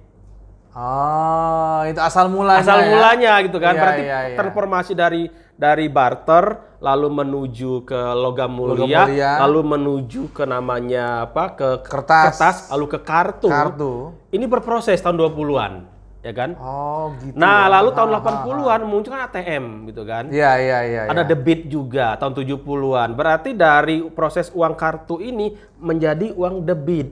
Oh, 0.72 1.84
itu 1.84 2.00
asal 2.00 2.32
mulanya. 2.32 2.64
Asal 2.64 2.80
ya? 2.80 2.88
mulanya 2.96 3.34
gitu 3.44 3.60
kan. 3.60 3.76
Iya, 3.76 3.82
Berarti 3.84 4.04
iya, 4.08 4.20
iya. 4.32 4.38
transformasi 4.40 4.92
dari 4.96 5.28
dari 5.62 5.86
barter 5.94 6.74
lalu 6.82 7.22
menuju 7.22 7.86
ke 7.86 8.02
logam 8.18 8.58
Logam 8.58 8.90
mulia, 8.90 9.06
mulia. 9.06 9.32
lalu 9.46 9.62
menuju 9.78 10.34
ke 10.34 10.50
namanya 10.50 11.30
apa? 11.30 11.54
ke 11.54 11.70
Kertas. 11.86 12.74
lalu 12.74 12.86
ke 12.90 13.00
kartu. 13.06 13.46
Kartu. 13.46 14.18
Ini 14.34 14.50
berproses 14.50 14.98
tahun 14.98 15.22
20-an. 15.22 15.74
ya 16.22 16.34
kan? 16.38 16.54
Oh, 16.62 17.18
gitu. 17.18 17.34
Nah, 17.34 17.66
ya. 17.66 17.74
lalu 17.82 17.90
tahun 17.98 18.14
ha. 18.14 18.22
80-an 18.46 18.82
muncul 18.86 19.10
kan 19.10 19.26
ATM 19.26 19.90
gitu 19.90 20.06
kan. 20.06 20.30
Iya, 20.30 20.52
iya, 20.62 20.78
iya. 20.86 21.02
Ada 21.10 21.26
iya. 21.26 21.30
debit 21.34 21.66
juga 21.66 22.14
tahun 22.18 22.38
70-an. 22.38 23.10
Berarti 23.18 23.58
dari 23.58 24.06
proses 24.10 24.54
uang 24.54 24.78
kartu 24.78 25.18
ini 25.18 25.54
menjadi 25.82 26.30
uang 26.38 26.62
debit. 26.62 27.10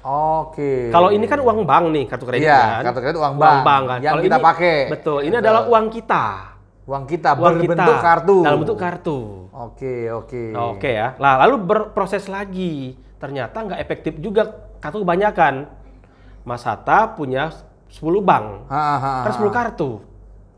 Oke. 0.00 0.88
Kalau 0.88 1.12
ini 1.12 1.28
kan 1.28 1.36
uang 1.36 1.68
bank 1.68 1.84
nih, 1.92 2.04
kartu 2.08 2.24
kredit 2.24 2.48
Iya, 2.48 2.80
kan. 2.80 2.82
kartu 2.88 3.00
kredit 3.04 3.20
uang 3.20 3.36
bank, 3.36 3.60
kan. 3.64 3.98
yang 4.00 4.12
Kalau 4.16 4.24
kita 4.24 4.38
ini- 4.40 4.46
pakai. 4.48 4.76
Betul. 4.88 5.18
Ini 5.20 5.28
Betul. 5.36 5.44
adalah 5.44 5.62
uang 5.68 5.86
kita. 5.92 6.24
Uang 6.90 7.04
kita 7.06 7.38
Uang 7.38 7.62
berbentuk 7.62 7.86
kita 7.86 8.02
kartu. 8.02 8.36
Dalam 8.42 8.58
bentuk 8.66 8.78
kartu. 8.82 9.18
Oke, 9.54 10.10
oke. 10.10 10.42
Oke 10.74 10.90
ya. 10.90 11.14
Lah 11.22 11.46
lalu 11.46 11.62
berproses 11.62 12.26
lagi. 12.26 12.98
Ternyata 13.22 13.62
nggak 13.62 13.78
efektif 13.78 14.18
juga 14.18 14.50
kartu 14.82 15.06
kebanyakan. 15.06 15.70
Mas 16.42 16.66
Hatta 16.66 17.14
punya 17.14 17.54
10 17.86 18.02
bank. 18.24 18.66
Ha, 18.66 18.74
ha, 18.74 18.96
ha, 18.98 19.12
Kan 19.28 19.32
10 19.38 19.54
kartu. 19.54 20.02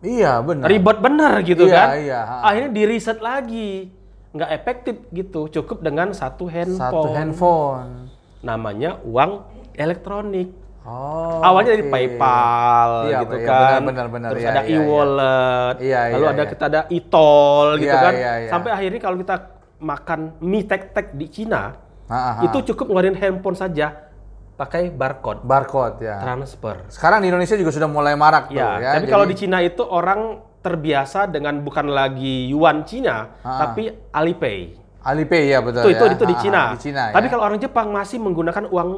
Iya, 0.03 0.41
benar. 0.41 0.67
Ribet 0.73 0.99
bener 0.99 1.33
gitu 1.45 1.69
Iya, 1.69 1.77
kan. 1.77 1.89
iya, 2.01 2.21
ha. 2.25 2.37
Akhirnya 2.49 2.71
di 2.73 2.83
riset 2.89 3.19
lagi. 3.21 3.93
Nggak 4.33 4.51
efektif 4.57 4.95
gitu. 5.13 5.53
Cukup 5.53 5.85
dengan 5.85 6.17
satu 6.17 6.49
handphone. 6.49 6.81
Satu 6.81 7.09
handphone. 7.13 8.09
Namanya 8.41 8.99
uang 9.05 9.45
elektronik. 9.77 10.49
Oh. 10.83 11.39
Awalnya 11.41 11.79
dari 11.79 11.87
oke. 11.87 11.93
PayPal 11.95 12.91
Iya, 13.07 13.19
gitu 13.23 13.35
iya, 13.39 13.47
kan. 13.47 13.61
benar, 13.63 13.83
benar, 13.87 14.07
benar. 14.09 14.29
Terus 14.35 14.43
Iya, 14.43 14.51
ada 14.51 14.63
iya, 14.63 14.69
iya. 14.69 14.79
e-wallet. 14.79 15.75
Iya, 15.79 16.01
lalu 16.11 16.19
iya, 16.19 16.29
ada 16.29 16.43
iya. 16.43 16.51
kita 16.51 16.65
ada 16.67 16.81
e-tol 16.91 17.67
gitu 17.79 17.87
Iya, 17.87 18.03
kan. 18.03 18.13
iya, 18.13 18.33
iya. 18.37 18.51
Sampai 18.51 18.71
akhirnya 18.73 19.01
kalau 19.01 19.17
kita 19.17 19.35
makan 19.79 20.21
mie 20.41 20.65
tek-tek 20.65 21.07
di 21.13 21.27
Cina, 21.27 21.63
Ha, 22.05 22.15
ha, 22.15 22.31
ha. 22.35 22.41
itu 22.43 22.59
cukup 22.69 22.87
ngeluarin 22.89 23.15
handphone 23.15 23.55
saja 23.55 24.11
pakai 24.53 24.91
barcode 24.91 25.43
barcode 25.43 26.03
ya. 26.03 26.19
transfer. 26.19 26.85
Sekarang 26.87 27.19
di 27.19 27.31
Indonesia 27.31 27.55
juga 27.55 27.71
sudah 27.71 27.89
mulai 27.89 28.13
marak 28.13 28.47
tuh 28.47 28.59
Ya, 28.59 28.79
ya. 28.79 28.91
tapi 28.95 29.07
kalau 29.07 29.25
di 29.25 29.33
Cina 29.33 29.59
itu 29.59 29.81
orang 29.81 30.43
terbiasa 30.61 31.27
dengan 31.27 31.59
bukan 31.59 31.89
lagi 31.89 32.47
yuan 32.49 32.83
Cina, 32.83 33.39
Ha. 33.39 33.51
tapi 33.61 33.87
Alipay. 34.11 34.75
Alipay 35.01 35.43
ya 35.47 35.59
betul 35.59 35.83
Itu 35.83 35.91
ya. 35.91 35.95
itu 35.95 36.05
itu 36.13 36.25
di 36.25 36.37
Cina. 36.37 36.63
Di 36.75 36.81
Cina 36.81 37.11
Tapi 37.11 37.27
ya. 37.27 37.31
kalau 37.31 37.43
orang 37.45 37.59
Jepang 37.59 37.91
masih 37.91 38.19
menggunakan 38.19 38.67
uang 38.67 38.91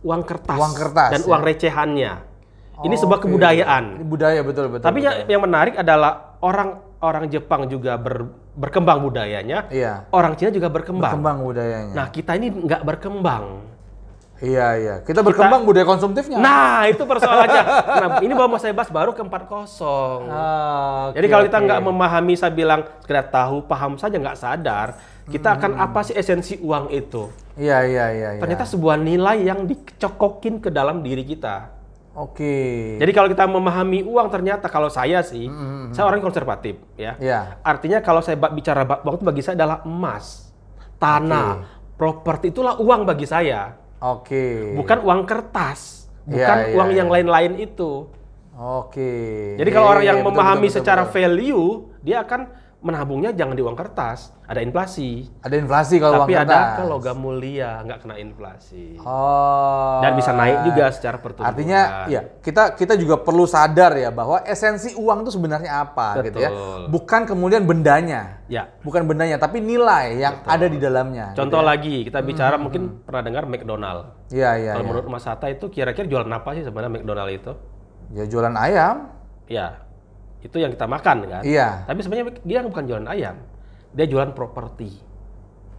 uang 0.00 0.22
kertas, 0.24 0.56
Uang 0.56 0.72
kertas, 0.72 1.10
dan 1.12 1.20
ya. 1.20 1.26
uang 1.26 1.42
recehannya. 1.42 2.12
Ini 2.80 2.94
sebuah 2.96 3.20
Oke. 3.20 3.28
kebudayaan. 3.28 3.84
Budaya 4.02 4.40
betul 4.40 4.72
betul. 4.72 4.84
Tapi 4.84 5.04
betul. 5.04 5.28
yang, 5.28 5.42
menarik 5.42 5.74
adalah 5.76 6.40
orang 6.40 6.80
orang 7.00 7.28
Jepang 7.28 7.68
juga 7.68 7.96
ber- 7.96 8.28
berkembang 8.50 9.00
budayanya, 9.00 9.68
Iya. 9.68 10.08
orang 10.10 10.36
Cina 10.36 10.48
juga 10.48 10.68
berkembang. 10.68 11.12
Berkembang 11.12 11.38
budayanya. 11.44 11.92
Nah 11.92 12.06
kita 12.08 12.36
ini 12.36 12.48
nggak 12.48 12.82
berkembang. 12.82 13.68
Iya 14.40 14.68
iya. 14.80 14.94
Kita 15.04 15.20
berkembang 15.20 15.68
budaya 15.68 15.84
konsumtifnya. 15.84 16.40
Nah 16.40 16.88
itu 16.88 17.04
persoalannya. 17.04 17.62
nah 18.00 18.08
ini 18.24 18.32
mau 18.32 18.48
saya 18.56 18.72
bahas 18.72 18.88
baru 18.88 19.12
ke 19.12 19.20
40 19.20 20.24
Ah, 20.32 21.12
Jadi 21.12 21.26
kalau 21.28 21.44
kita 21.44 21.58
nggak 21.60 21.80
memahami, 21.84 22.34
saya 22.40 22.48
bilang 22.48 22.88
sekedar 23.04 23.28
tahu, 23.28 23.60
paham 23.68 24.00
saja 24.00 24.16
nggak 24.16 24.40
sadar, 24.40 24.96
kita 25.28 25.60
akan 25.60 25.76
Hmm. 25.76 25.84
apa 25.84 26.00
sih 26.00 26.16
esensi 26.16 26.56
uang 26.56 26.88
itu? 26.88 27.28
Iya 27.60 27.78
iya 27.84 28.06
iya. 28.10 28.28
iya. 28.36 28.40
Ternyata 28.40 28.64
sebuah 28.64 28.96
nilai 28.96 29.44
yang 29.44 29.68
dicokokin 29.68 30.64
ke 30.64 30.72
dalam 30.72 31.04
diri 31.04 31.28
kita. 31.28 31.76
Oke. 32.16 32.96
Jadi 32.98 33.12
kalau 33.12 33.28
kita 33.30 33.44
memahami 33.46 34.02
uang 34.02 34.28
ternyata 34.32 34.66
kalau 34.66 34.88
saya 34.88 35.20
sih, 35.22 35.46
Hmm, 35.46 35.92
saya 35.94 36.08
orang 36.10 36.24
konservatif 36.24 36.80
ya. 36.96 37.14
Iya. 37.20 37.60
Artinya 37.62 38.02
kalau 38.02 38.24
saya 38.24 38.34
bicara 38.34 38.82
uang 38.82 39.14
itu 39.20 39.24
bagi 39.28 39.42
saya 39.44 39.54
adalah 39.60 39.78
emas, 39.86 40.50
tanah, 40.98 41.68
properti 41.94 42.50
itulah 42.50 42.80
uang 42.80 43.06
bagi 43.06 43.28
saya. 43.28 43.76
Oke. 44.00 44.74
Bukan 44.74 45.04
uang 45.04 45.22
kertas, 45.28 46.08
Iya, 46.24 46.32
bukan 46.32 46.56
iya, 46.56 46.74
uang 46.74 46.90
iya. 46.90 46.98
yang 46.98 47.08
lain-lain 47.12 47.52
itu. 47.60 48.08
Oke. 48.60 49.12
Jadi 49.56 49.70
kalau 49.70 49.86
Iya, 49.86 49.92
orang 49.94 50.04
iya, 50.04 50.10
yang 50.10 50.18
betul, 50.20 50.28
memahami 50.34 50.56
betul, 50.60 50.68
betul, 50.68 50.78
secara 50.82 51.02
betul. 51.06 51.14
value, 51.14 51.66
dia 52.02 52.16
akan 52.24 52.40
menabungnya 52.80 53.36
jangan 53.36 53.52
di 53.52 53.60
uang 53.60 53.76
kertas, 53.76 54.32
ada 54.48 54.64
inflasi. 54.64 55.28
ada 55.44 55.52
inflasi 55.52 56.00
kalau 56.00 56.24
Tapi 56.24 56.32
uang 56.32 56.44
ada 56.48 56.56
kertas. 56.56 56.76
ke 56.80 56.82
logam 56.88 57.16
mulia, 57.20 57.70
nggak 57.84 57.98
kena 58.00 58.16
inflasi. 58.16 58.96
Oh. 59.04 60.00
Dan 60.00 60.16
bisa 60.16 60.32
naik 60.32 60.64
juga 60.64 60.84
secara 60.88 61.20
pertumbuhan. 61.20 61.52
Artinya 61.52 61.80
ya 62.08 62.20
kita 62.40 62.80
kita 62.80 62.96
juga 62.96 63.20
perlu 63.20 63.44
sadar 63.44 64.00
ya 64.00 64.08
bahwa 64.08 64.40
esensi 64.48 64.96
uang 64.96 65.28
itu 65.28 65.36
sebenarnya 65.36 65.70
apa 65.84 66.24
gitu 66.24 66.40
ya. 66.40 66.48
Betul. 66.48 66.80
Bukan 66.88 67.20
kemudian 67.28 67.68
bendanya. 67.68 68.40
Ya. 68.48 68.72
Bukan 68.80 69.04
bendanya 69.04 69.36
tapi 69.36 69.60
nilai 69.60 70.16
yang 70.16 70.40
ada 70.48 70.64
di 70.64 70.80
dalamnya. 70.80 71.36
Contoh 71.36 71.60
lagi, 71.60 72.08
kita 72.08 72.24
bicara 72.24 72.56
mungkin 72.56 73.04
pernah 73.04 73.20
dengar 73.20 73.44
McDonald. 73.44 74.32
Iya 74.32 74.56
iya. 74.56 74.72
Kalau 74.72 74.84
iya. 74.84 74.88
menurut 74.88 75.06
Mas 75.12 75.28
Hatta 75.28 75.52
itu 75.52 75.68
kira-kira 75.68 76.08
jualan 76.08 76.32
apa 76.32 76.56
sih 76.56 76.64
sebenarnya 76.64 76.96
McDonald 76.96 77.28
itu? 77.28 77.52
Ya 78.16 78.24
jualan 78.24 78.56
ayam. 78.56 79.12
Ya, 79.50 79.82
itu 80.40 80.56
yang 80.56 80.72
kita 80.72 80.88
makan 80.88 81.16
kan. 81.28 81.42
Iya. 81.44 81.84
Tapi 81.84 82.00
sebenarnya 82.00 82.26
dia 82.42 82.58
bukan 82.64 82.84
jualan 82.88 83.08
ayam, 83.08 83.36
dia 83.92 84.06
jualan 84.08 84.32
properti. 84.32 85.08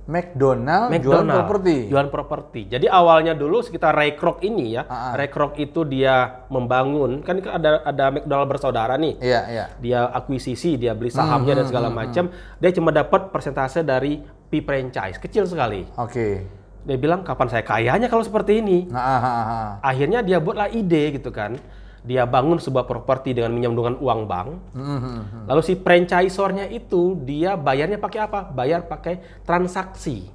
McDonald, 0.01 0.89
jualan 0.89 0.97
McDonald, 0.97 1.39
properti. 1.45 1.77
Jualan 1.87 2.09
properti. 2.09 2.61
Jadi 2.73 2.89
awalnya 2.89 3.37
dulu 3.37 3.61
sekitar 3.61 3.93
Ray 3.93 4.17
Kroc 4.17 4.41
ini 4.41 4.73
ya, 4.73 4.83
ah. 4.89 5.13
Ray 5.13 5.29
Kroc 5.29 5.53
itu 5.61 5.85
dia 5.85 6.41
membangun, 6.49 7.21
kan 7.21 7.37
ada 7.37 7.85
ada 7.85 8.05
McDonald 8.09 8.49
bersaudara 8.49 8.97
nih. 8.97 9.21
Iya 9.21 9.41
iya. 9.47 9.65
Dia 9.77 10.09
akuisisi, 10.09 10.75
dia 10.81 10.97
beli 10.97 11.13
sahamnya 11.13 11.53
Hmm, 11.53 11.59
dan 11.63 11.65
segala 11.69 11.89
macam. 11.93 12.33
Dia 12.33 12.71
cuma 12.73 12.89
dapat 12.89 13.29
persentase 13.29 13.85
dari 13.85 14.25
P 14.25 14.65
franchise, 14.65 15.21
kecil 15.21 15.45
sekali. 15.45 15.85
Oke. 15.95 16.43
Dia 16.81 16.97
bilang 16.97 17.21
kapan 17.21 17.47
saya 17.53 17.61
kayanya 17.61 18.09
kalau 18.09 18.25
seperti 18.25 18.57
ini. 18.57 18.89
Nah, 18.89 18.99
ah. 18.99 19.69
Akhirnya 19.85 20.25
dia 20.25 20.41
buatlah 20.41 20.73
ide 20.73 21.21
gitu 21.21 21.29
kan. 21.29 21.61
Dia 22.01 22.25
bangun 22.25 22.57
sebuah 22.57 22.89
properti 22.89 23.37
dengan 23.37 23.53
menyambungkan 23.53 24.01
uang 24.01 24.21
bank. 24.25 24.49
Lalu 25.45 25.61
si 25.61 25.77
franchisornya 25.77 26.65
itu 26.65 27.13
dia 27.21 27.53
bayarnya 27.53 28.01
pakai 28.01 28.19
apa? 28.25 28.49
Bayar 28.49 28.89
pakai 28.89 29.21
transaksi. 29.45 30.25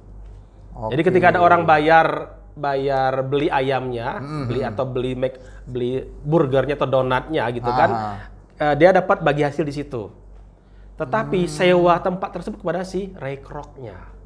Jadi 0.77 1.01
Oke. 1.03 1.09
ketika 1.11 1.33
ada 1.35 1.41
orang 1.41 1.67
bayar 1.67 2.37
bayar 2.57 3.21
beli 3.21 3.53
ayamnya, 3.53 4.17
beli 4.49 4.65
atau 4.65 4.85
beli 4.89 5.13
make, 5.13 5.37
beli 5.69 6.01
burgernya 6.25 6.73
atau 6.73 6.89
donatnya 6.89 7.45
gitu 7.53 7.69
kan, 7.69 7.89
Ah. 7.93 8.17
eh, 8.57 8.73
dia 8.73 8.89
dapat 8.89 9.21
bagi 9.21 9.45
hasil 9.45 9.61
di 9.61 9.73
situ. 9.75 10.09
Tetapi 10.97 11.45
sewa 11.45 12.01
tempat 12.01 12.33
tersebut 12.33 12.57
kepada 12.65 12.81
si 12.81 13.13
Ray 13.13 13.37
Kroc-nya. 13.37 14.16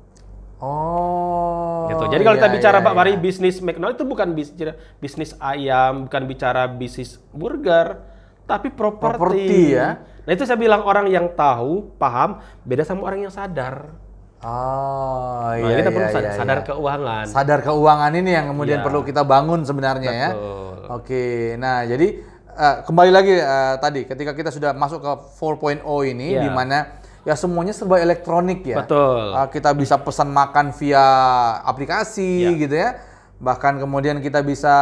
Oh. 0.62 1.90
gitu. 1.90 2.06
Jadi 2.08 2.22
kalau 2.22 2.38
kita 2.38 2.50
iya, 2.50 2.56
bicara 2.56 2.78
iya, 2.80 2.86
Pak 2.86 2.94
Mari 2.94 3.12
iya. 3.18 3.20
bisnis 3.20 3.58
McDonald 3.60 3.98
itu 3.98 4.06
bukan 4.06 4.28
bis- 4.32 4.54
bisnis 5.02 5.34
ayam, 5.42 6.06
bukan 6.06 6.24
bicara 6.24 6.70
bisnis 6.70 7.18
burger, 7.34 7.98
tapi 8.46 8.70
properti. 8.70 9.18
Properti, 9.18 9.62
ya. 9.74 9.98
Nah 10.22 10.32
itu 10.32 10.46
saya 10.46 10.56
bilang 10.56 10.86
orang 10.86 11.10
yang 11.10 11.34
tahu, 11.34 11.98
paham, 11.98 12.38
beda 12.62 12.86
sama 12.86 13.10
orang 13.10 13.26
yang 13.26 13.34
sadar. 13.34 13.90
Oh, 14.42 15.54
Nah, 15.54 15.54
iya, 15.54 15.82
kita 15.82 15.90
iya, 15.90 15.96
perlu 15.98 16.08
iya, 16.08 16.14
sadar, 16.14 16.32
sadar 16.34 16.58
iya. 16.58 16.66
keuangan. 16.66 17.26
Sadar 17.30 17.60
keuangan 17.62 18.12
ini 18.16 18.30
yang 18.32 18.46
kemudian 18.50 18.80
Iya. 18.82 18.86
perlu 18.86 19.02
kita 19.02 19.22
bangun 19.22 19.62
sebenarnya 19.62 20.12
ya. 20.12 20.30
Betul. 20.34 20.78
Oke, 20.92 21.26
nah 21.58 21.86
jadi 21.86 22.08
eh, 22.52 22.76
kembali 22.84 23.12
lagi 23.14 23.34
eh, 23.34 23.76
tadi 23.78 24.02
ketika 24.04 24.34
kita 24.34 24.50
sudah 24.50 24.74
masuk 24.74 25.00
ke 25.00 25.12
4.0 25.38 25.82
ini 26.04 26.36
Iya. 26.36 26.42
di 26.42 26.50
mana 26.50 27.01
ya 27.22 27.36
semuanya 27.38 27.74
serba 27.74 28.02
elektronik 28.02 28.66
ya. 28.66 28.82
Betul. 28.82 29.34
Eh, 29.38 29.48
kita 29.54 29.72
bisa 29.78 29.98
pesan 30.02 30.34
makan 30.34 30.74
via 30.74 31.06
aplikasi 31.62 32.50
Iya. 32.50 32.52
gitu 32.58 32.76
ya. 32.76 32.90
Bahkan 33.42 33.82
kemudian 33.82 34.22
kita 34.22 34.42
bisa 34.42 34.76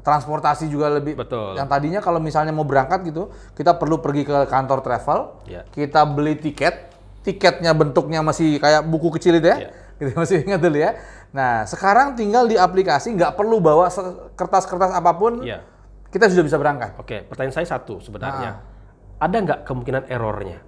transportasi 0.00 0.66
juga 0.68 0.90
lebih 0.90 1.14
Betul. 1.14 1.54
yang 1.54 1.70
tadinya 1.70 2.02
kalau 2.02 2.18
misalnya 2.18 2.50
mau 2.50 2.66
berangkat 2.66 3.06
gitu, 3.08 3.30
kita 3.54 3.78
perlu 3.78 4.02
pergi 4.02 4.26
ke 4.26 4.50
kantor 4.50 4.82
travel, 4.82 5.40
Iya. 5.46 5.62
kita 5.70 6.02
beli 6.04 6.34
tiket, 6.36 6.90
tiketnya 7.22 7.72
bentuknya 7.72 8.20
masih 8.20 8.58
kayak 8.58 8.82
buku 8.84 9.14
kecil 9.16 9.38
itu 9.38 9.48
ya, 9.48 9.56
Iya. 9.64 9.70
gitu 10.02 10.10
masih 10.18 10.36
ingat 10.44 10.60
dulu 10.60 10.78
ya. 10.82 10.98
Nah 11.30 11.62
sekarang 11.64 12.18
tinggal 12.18 12.44
di 12.50 12.58
aplikasi 12.58 13.14
nggak 13.14 13.38
perlu 13.38 13.62
bawa 13.62 13.86
kertas-kertas 14.34 14.92
apa 14.92 15.12
pun, 15.14 15.40
Iya. 15.46 15.62
kita 16.10 16.26
sudah 16.26 16.44
bisa 16.44 16.58
berangkat. 16.58 16.98
Oke, 16.98 17.22
pertanyaan 17.24 17.54
saya 17.54 17.78
satu 17.78 18.02
sebenarnya. 18.02 18.50
Ah. 18.58 19.24
Ada 19.24 19.36
nggak 19.40 19.60
kemungkinan 19.64 20.10
errornya? 20.10 20.58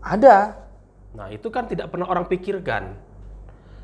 Ada, 0.00 0.60
Nah 1.10 1.26
itu 1.30 1.50
kan 1.50 1.66
tidak 1.66 1.90
pernah 1.90 2.06
orang 2.06 2.26
pikirkan. 2.30 2.94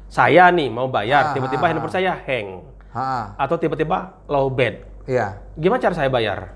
Saya 0.06 0.46
nih 0.54 0.70
mau 0.70 0.86
Ah, 0.86 0.92
bayar, 1.02 1.22
tiba-tiba 1.34 1.66
ah, 1.66 1.68
handphone 1.74 1.90
saya 1.90 2.14
hang. 2.14 2.62
ha, 2.94 3.34
Atau 3.34 3.58
tiba-tiba 3.58 4.14
low 4.30 4.46
bed. 4.46 4.86
iya, 5.10 5.42
Gimana 5.58 5.82
cara 5.82 5.94
saya 5.94 6.10
bayar? 6.10 6.54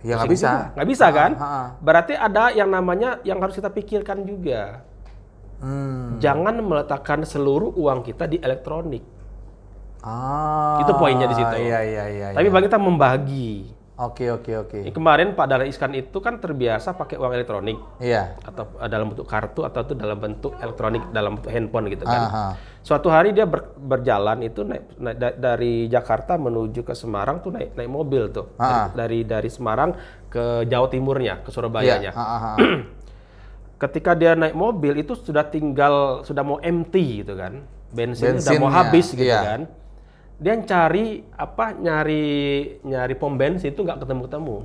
ya 0.00 0.16
nggak 0.16 0.32
bisa. 0.32 0.50
Nggak 0.76 0.88
bisa 0.88 1.06
kan? 1.12 1.30
Ha, 1.36 1.44
ha. 1.44 1.62
Berarti 1.80 2.16
ada 2.16 2.48
yang 2.52 2.72
namanya 2.72 3.20
yang 3.20 3.36
harus 3.40 3.56
kita 3.56 3.68
pikirkan 3.68 4.24
juga. 4.24 4.80
Hmm. 5.60 6.16
Jangan 6.16 6.56
meletakkan 6.60 7.20
seluruh 7.24 7.76
uang 7.76 8.00
kita 8.00 8.24
di 8.24 8.40
elektronik. 8.40 9.04
Ah, 10.00 10.80
Itu 10.80 10.96
poinnya 10.96 11.28
di 11.28 11.36
situ. 11.36 11.56
Iya 11.60 11.80
iya 11.84 12.04
iya. 12.08 12.26
Tapi 12.32 12.48
iya. 12.48 12.52
bagi 12.52 12.66
kita 12.72 12.80
membagi. 12.80 13.52
Oke, 14.00 14.32
oke, 14.32 14.52
oke. 14.56 14.78
Kemarin 14.96 15.36
Pak 15.36 15.44
Dahlan 15.44 15.68
Iskan 15.68 15.92
itu 15.92 16.24
kan 16.24 16.40
terbiasa 16.40 16.96
pakai 16.96 17.20
uang 17.20 17.36
elektronik 17.36 17.76
Iya. 18.00 18.32
atau 18.40 18.64
eh, 18.80 18.88
dalam 18.88 19.12
bentuk 19.12 19.28
kartu 19.28 19.60
atau 19.60 19.84
itu 19.84 19.92
dalam 19.92 20.16
bentuk 20.16 20.56
elektronik 20.56 21.12
dalam 21.12 21.36
bentuk 21.36 21.52
handphone 21.52 21.92
gitu 21.92 22.08
kan. 22.08 22.22
Aha. 22.24 22.46
Suatu 22.80 23.12
hari 23.12 23.36
dia 23.36 23.44
ber- 23.44 23.76
berjalan 23.76 24.40
itu 24.40 24.64
naik, 24.64 24.96
naik- 24.96 25.18
da- 25.20 25.36
dari 25.36 25.84
Jakarta 25.84 26.40
menuju 26.40 26.80
ke 26.80 26.96
Semarang 26.96 27.44
tuh 27.44 27.52
naik 27.52 27.76
naik 27.76 27.90
mobil 27.92 28.32
tuh. 28.32 28.48
Ah. 28.56 28.88
Dari, 28.88 29.20
dari 29.20 29.52
Semarang 29.52 29.92
ke 30.32 30.64
Jawa 30.64 30.88
Timurnya, 30.88 31.44
ke 31.44 31.52
Iya. 31.52 31.54
Surabayanya. 31.54 32.10
Ah, 32.16 32.24
ah, 32.24 32.40
ah. 32.40 32.56
Ketika 33.84 34.16
dia 34.16 34.32
naik 34.32 34.56
mobil 34.56 34.96
itu 34.96 35.12
sudah 35.12 35.44
tinggal 35.44 36.24
sudah 36.24 36.40
mau 36.40 36.56
empty 36.56 37.20
gitu 37.20 37.36
kan. 37.36 37.64
Bensinnya 37.92 38.40
udah 38.40 38.54
mau 38.56 38.72
habis 38.72 39.12
gitu 39.12 39.28
iya. 39.28 39.44
kan. 39.44 39.60
Dia 40.40 40.56
cari 40.64 41.20
apa 41.36 41.76
nyari 41.76 42.24
nyari 42.80 43.14
pom 43.14 43.36
bensin 43.36 43.76
itu 43.76 43.84
nggak 43.84 44.00
ketemu-ketemu. 44.00 44.56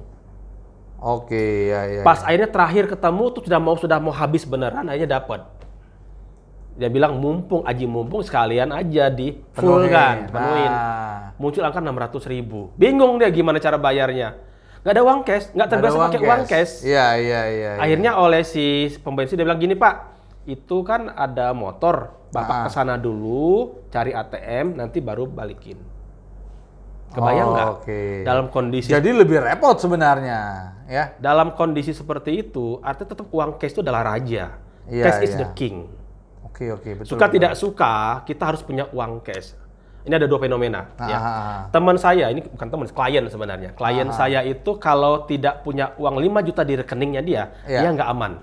Oke, 1.03 1.69
ya, 1.69 1.99
ya. 1.99 2.01
Pas 2.07 2.23
akhirnya 2.23 2.47
terakhir 2.47 2.87
ketemu 2.87 3.23
tuh 3.35 3.41
sudah 3.43 3.59
mau 3.59 3.75
sudah 3.75 3.99
mau 3.99 4.15
habis 4.15 4.47
beneran 4.47 4.87
akhirnya 4.87 5.19
dapat. 5.19 5.43
Dia 6.79 6.87
bilang 6.87 7.19
mumpung 7.19 7.67
aji 7.67 7.87
mumpung 7.87 8.23
sekalian 8.23 8.71
aja 8.71 9.11
di 9.11 9.35
full 9.55 9.87
kan, 9.91 10.27
penuhin. 10.27 10.71
Nah, 10.71 11.35
Muncul 11.35 11.63
angka 11.63 11.83
600 11.83 12.31
ribu. 12.31 12.71
Bingung 12.79 13.19
dia 13.19 13.27
gimana 13.31 13.59
cara 13.59 13.75
bayarnya. 13.75 14.35
Nggak 14.83 14.93
ada 14.95 15.03
uang 15.03 15.19
cash, 15.27 15.45
nggak 15.51 15.67
terbiasa 15.71 15.97
pakai 15.97 16.19
uang 16.23 16.43
cash. 16.47 16.73
Iya, 16.87 17.07
iya, 17.19 17.41
iya. 17.51 17.71
iya. 17.75 17.81
Akhirnya 17.83 18.11
oleh 18.15 18.47
si 18.47 18.87
pom 19.03 19.15
bensin 19.15 19.35
dia 19.35 19.43
bilang 19.43 19.59
gini 19.59 19.75
Pak, 19.75 20.14
itu 20.45 20.77
kan 20.85 21.09
ada 21.11 21.51
motor, 21.51 22.13
Ah. 22.35 22.43
Bapak 22.43 22.57
ke 22.67 22.69
sana 22.69 22.99
dulu, 22.99 23.79
cari 23.87 24.11
ATM, 24.11 24.75
nanti 24.75 24.99
baru 24.99 25.23
balikin. 25.23 25.79
Kebayang 27.15 27.47
Oh, 27.47 27.53
nggak? 27.55 27.67
Oke. 27.79 28.01
Dalam 28.27 28.45
kondisi 28.51 28.91
Jadi 28.91 29.09
lebih 29.15 29.39
repot 29.39 29.79
sebenarnya, 29.79 30.39
ya. 30.83 31.15
dalam 31.15 31.55
kondisi 31.55 31.95
seperti 31.95 32.43
itu, 32.43 32.83
artinya 32.83 33.15
tetap 33.15 33.31
uang 33.31 33.55
cash 33.55 33.71
itu 33.71 33.79
adalah 33.79 34.03
raja. 34.03 34.59
Iya, 34.85 35.03
cash 35.07 35.23
is 35.23 35.31
iya. 35.31 35.39
the 35.39 35.47
king. 35.55 35.87
Oke, 36.43 36.75
oke, 36.75 36.89
betul. 36.99 37.15
Suka 37.15 37.25
betul. 37.25 37.35
tidak 37.39 37.53
suka, 37.55 37.95
kita 38.27 38.43
harus 38.43 38.61
punya 38.67 38.83
uang 38.91 39.23
cash. 39.23 39.55
Ini 40.03 40.21
ada 40.21 40.27
dua 40.27 40.37
fenomena. 40.37 40.91
Ah, 40.99 41.07
ya. 41.07 41.17
ah, 41.17 41.25
ah. 41.25 41.61
Teman 41.71 41.95
saya, 41.95 42.29
ini 42.29 42.43
bukan 42.43 42.67
teman, 42.67 42.85
klien 42.91 43.23
sebenarnya. 43.25 43.69
Klien 43.73 44.11
saya 44.11 44.43
itu 44.43 44.75
kalau 44.77 45.23
tidak 45.23 45.63
punya 45.63 45.95
uang 45.95 46.19
5 46.19 46.43
juta 46.43 46.61
di 46.61 46.75
rekeningnya 46.75 47.21
dia, 47.23 47.43
Iya. 47.63 47.79
dia 47.79 47.89
nggak 47.95 48.09
aman. 48.11 48.33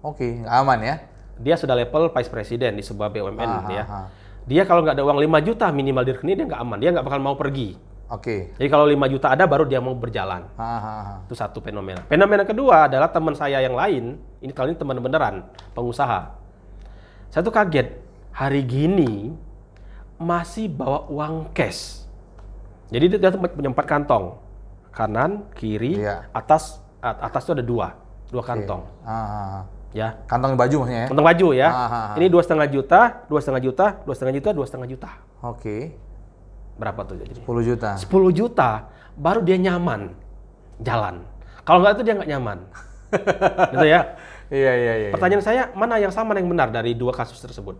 Oke, 0.00 0.42
nggak 0.42 0.54
aman 0.64 0.78
ya. 0.80 0.96
Dia 1.36 1.54
sudah 1.54 1.74
level 1.74 2.10
vice 2.10 2.28
president 2.28 2.74
di 2.74 2.82
sebuah 2.82 3.10
BUMN 3.10 3.40
Ah, 3.40 3.62
ya. 3.68 3.82
ah, 3.82 3.94
ah. 4.02 4.06
Dia 4.44 4.62
kalau 4.62 4.84
nggak 4.84 4.94
ada 4.94 5.04
uang 5.04 5.18
5 5.18 5.40
juta 5.40 5.66
minimal 5.68 6.04
di 6.04 6.12
rekening 6.12 6.36
dia 6.36 6.46
nggak 6.46 6.60
aman. 6.60 6.78
Dia 6.78 6.90
nggak 6.92 7.04
bakal 7.04 7.18
mau 7.18 7.34
pergi. 7.34 7.74
Oke. 8.06 8.52
Jadi 8.54 8.68
kalau 8.68 8.84
5 8.84 9.08
juta 9.08 9.32
ada 9.32 9.44
baru 9.44 9.64
dia 9.64 9.80
mau 9.80 9.96
berjalan. 9.96 10.44
Ah, 10.54 10.62
ah, 10.62 10.84
ah. 10.84 11.18
Itu 11.24 11.34
satu 11.34 11.58
fenomena. 11.58 12.04
Fenomena 12.04 12.44
kedua 12.44 12.86
adalah 12.86 13.08
teman 13.08 13.32
saya 13.32 13.58
yang 13.58 13.72
lain, 13.72 14.20
ini 14.38 14.52
kali 14.52 14.72
ini 14.72 14.78
teman 14.78 15.00
beneran, 15.00 15.42
pengusaha. 15.72 16.36
Saya 17.28 17.40
tuh 17.40 17.50
kaget, 17.50 17.96
hari 18.30 18.62
gini 18.62 19.32
masih 20.14 20.68
bawa 20.68 21.08
uang 21.08 21.50
cash. 21.50 22.04
Jadi 22.92 23.16
dia 23.16 23.32
punya 23.32 23.72
empat 23.72 23.86
kantong. 23.88 24.38
Kanan, 24.94 25.50
kiri, 25.50 25.98
Iya. 25.98 26.30
atas, 26.30 26.78
at- 27.02 27.18
atas 27.24 27.42
itu 27.42 27.52
ada 27.58 27.64
dua. 27.64 27.88
Dua 28.30 28.44
kantong. 28.44 28.86
Ah, 29.02 29.10
ah. 29.10 29.60
Ya. 29.94 30.18
Kantong 30.26 30.58
baju 30.58 30.74
maksudnya 30.82 31.00
ya? 31.00 31.08
Kantong 31.08 31.26
baju 31.26 31.46
ya. 31.54 31.68
Ah, 31.70 31.78
ah, 31.78 31.90
ah. 31.94 32.14
Ini 32.18 32.26
dua 32.26 32.42
setengah 32.42 32.66
juta, 32.66 33.00
dua 33.30 33.38
setengah 33.38 33.62
juta, 33.62 33.86
dua 34.02 34.14
setengah 34.14 34.34
juta, 34.34 34.48
dua 34.50 34.66
setengah 34.66 34.88
juta. 34.90 35.10
Oke. 35.40 35.94
Berapa 36.74 37.06
tuh 37.06 37.14
jadi? 37.14 37.30
10 37.38 37.46
juta. 37.62 37.90
10 37.94 38.10
juta, 38.34 38.90
baru 39.14 39.38
dia 39.40 39.54
nyaman 39.54 40.10
jalan. 40.82 41.22
Kalau 41.62 41.78
nggak 41.78 41.94
itu 41.94 42.02
dia 42.02 42.14
nggak 42.18 42.30
nyaman. 42.34 42.58
gitu 43.72 43.86
ya. 43.86 44.00
Iya, 44.50 44.72
iya, 44.74 44.94
iya. 44.98 45.10
Pertanyaan 45.14 45.40
saya, 45.40 45.62
mana 45.72 45.96
yang 45.96 46.10
sama 46.10 46.34
yang 46.34 46.50
benar 46.50 46.68
dari 46.68 46.92
dua 46.92 47.14
kasus 47.14 47.38
tersebut? 47.38 47.78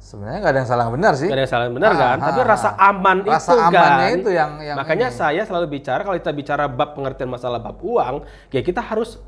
Sebenarnya 0.00 0.40
nggak 0.40 0.52
ada 0.56 0.60
yang 0.64 0.70
salah 0.72 0.86
benar 0.88 1.12
sih. 1.12 1.28
Gak 1.28 1.36
ada 1.36 1.42
yang 1.44 1.52
salah 1.52 1.64
yang 1.68 1.76
benar 1.76 1.92
Ah, 1.92 1.98
kan? 2.00 2.16
ah, 2.16 2.26
Tapi 2.32 2.40
ah. 2.40 2.46
rasa 2.48 2.68
aman 2.72 3.16
Rasa 3.20 3.52
itu 3.52 3.60
amannya 3.60 3.84
kan. 4.08 4.16
itu 4.16 4.30
yang- 4.32 4.56
yang 4.64 4.76
Makanya 4.80 5.08
ini. 5.12 5.18
saya 5.20 5.42
selalu 5.44 5.66
bicara 5.70 6.00
kalau 6.00 6.16
kita 6.16 6.32
bicara 6.32 6.64
bab 6.66 6.96
pengertian 6.96 7.28
masalah 7.28 7.60
bab 7.60 7.76
uang, 7.78 8.24
ya 8.48 8.64
kita 8.64 8.80
harus 8.80 9.20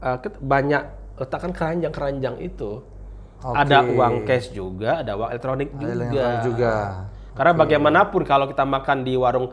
uh, 0.00 0.16
ket- 0.16 0.40
banyak 0.40 1.03
letakkan 1.16 1.50
keranjang-keranjang 1.50 2.36
itu. 2.40 2.82
Oke. 3.40 3.56
Ada 3.56 3.84
uang 3.84 4.14
cash 4.24 4.50
juga, 4.50 5.00
ada 5.00 5.12
uang 5.14 5.28
elektronik 5.28 5.68
Ada 5.70 5.84
juga. 5.84 6.22
yang 6.22 6.40
juga. 6.42 6.72
Karena 7.34 7.52
bagaimanapun 7.52 8.22
kalau 8.22 8.46
kita 8.46 8.62
makan 8.62 9.02
di 9.02 9.14
warung 9.14 9.52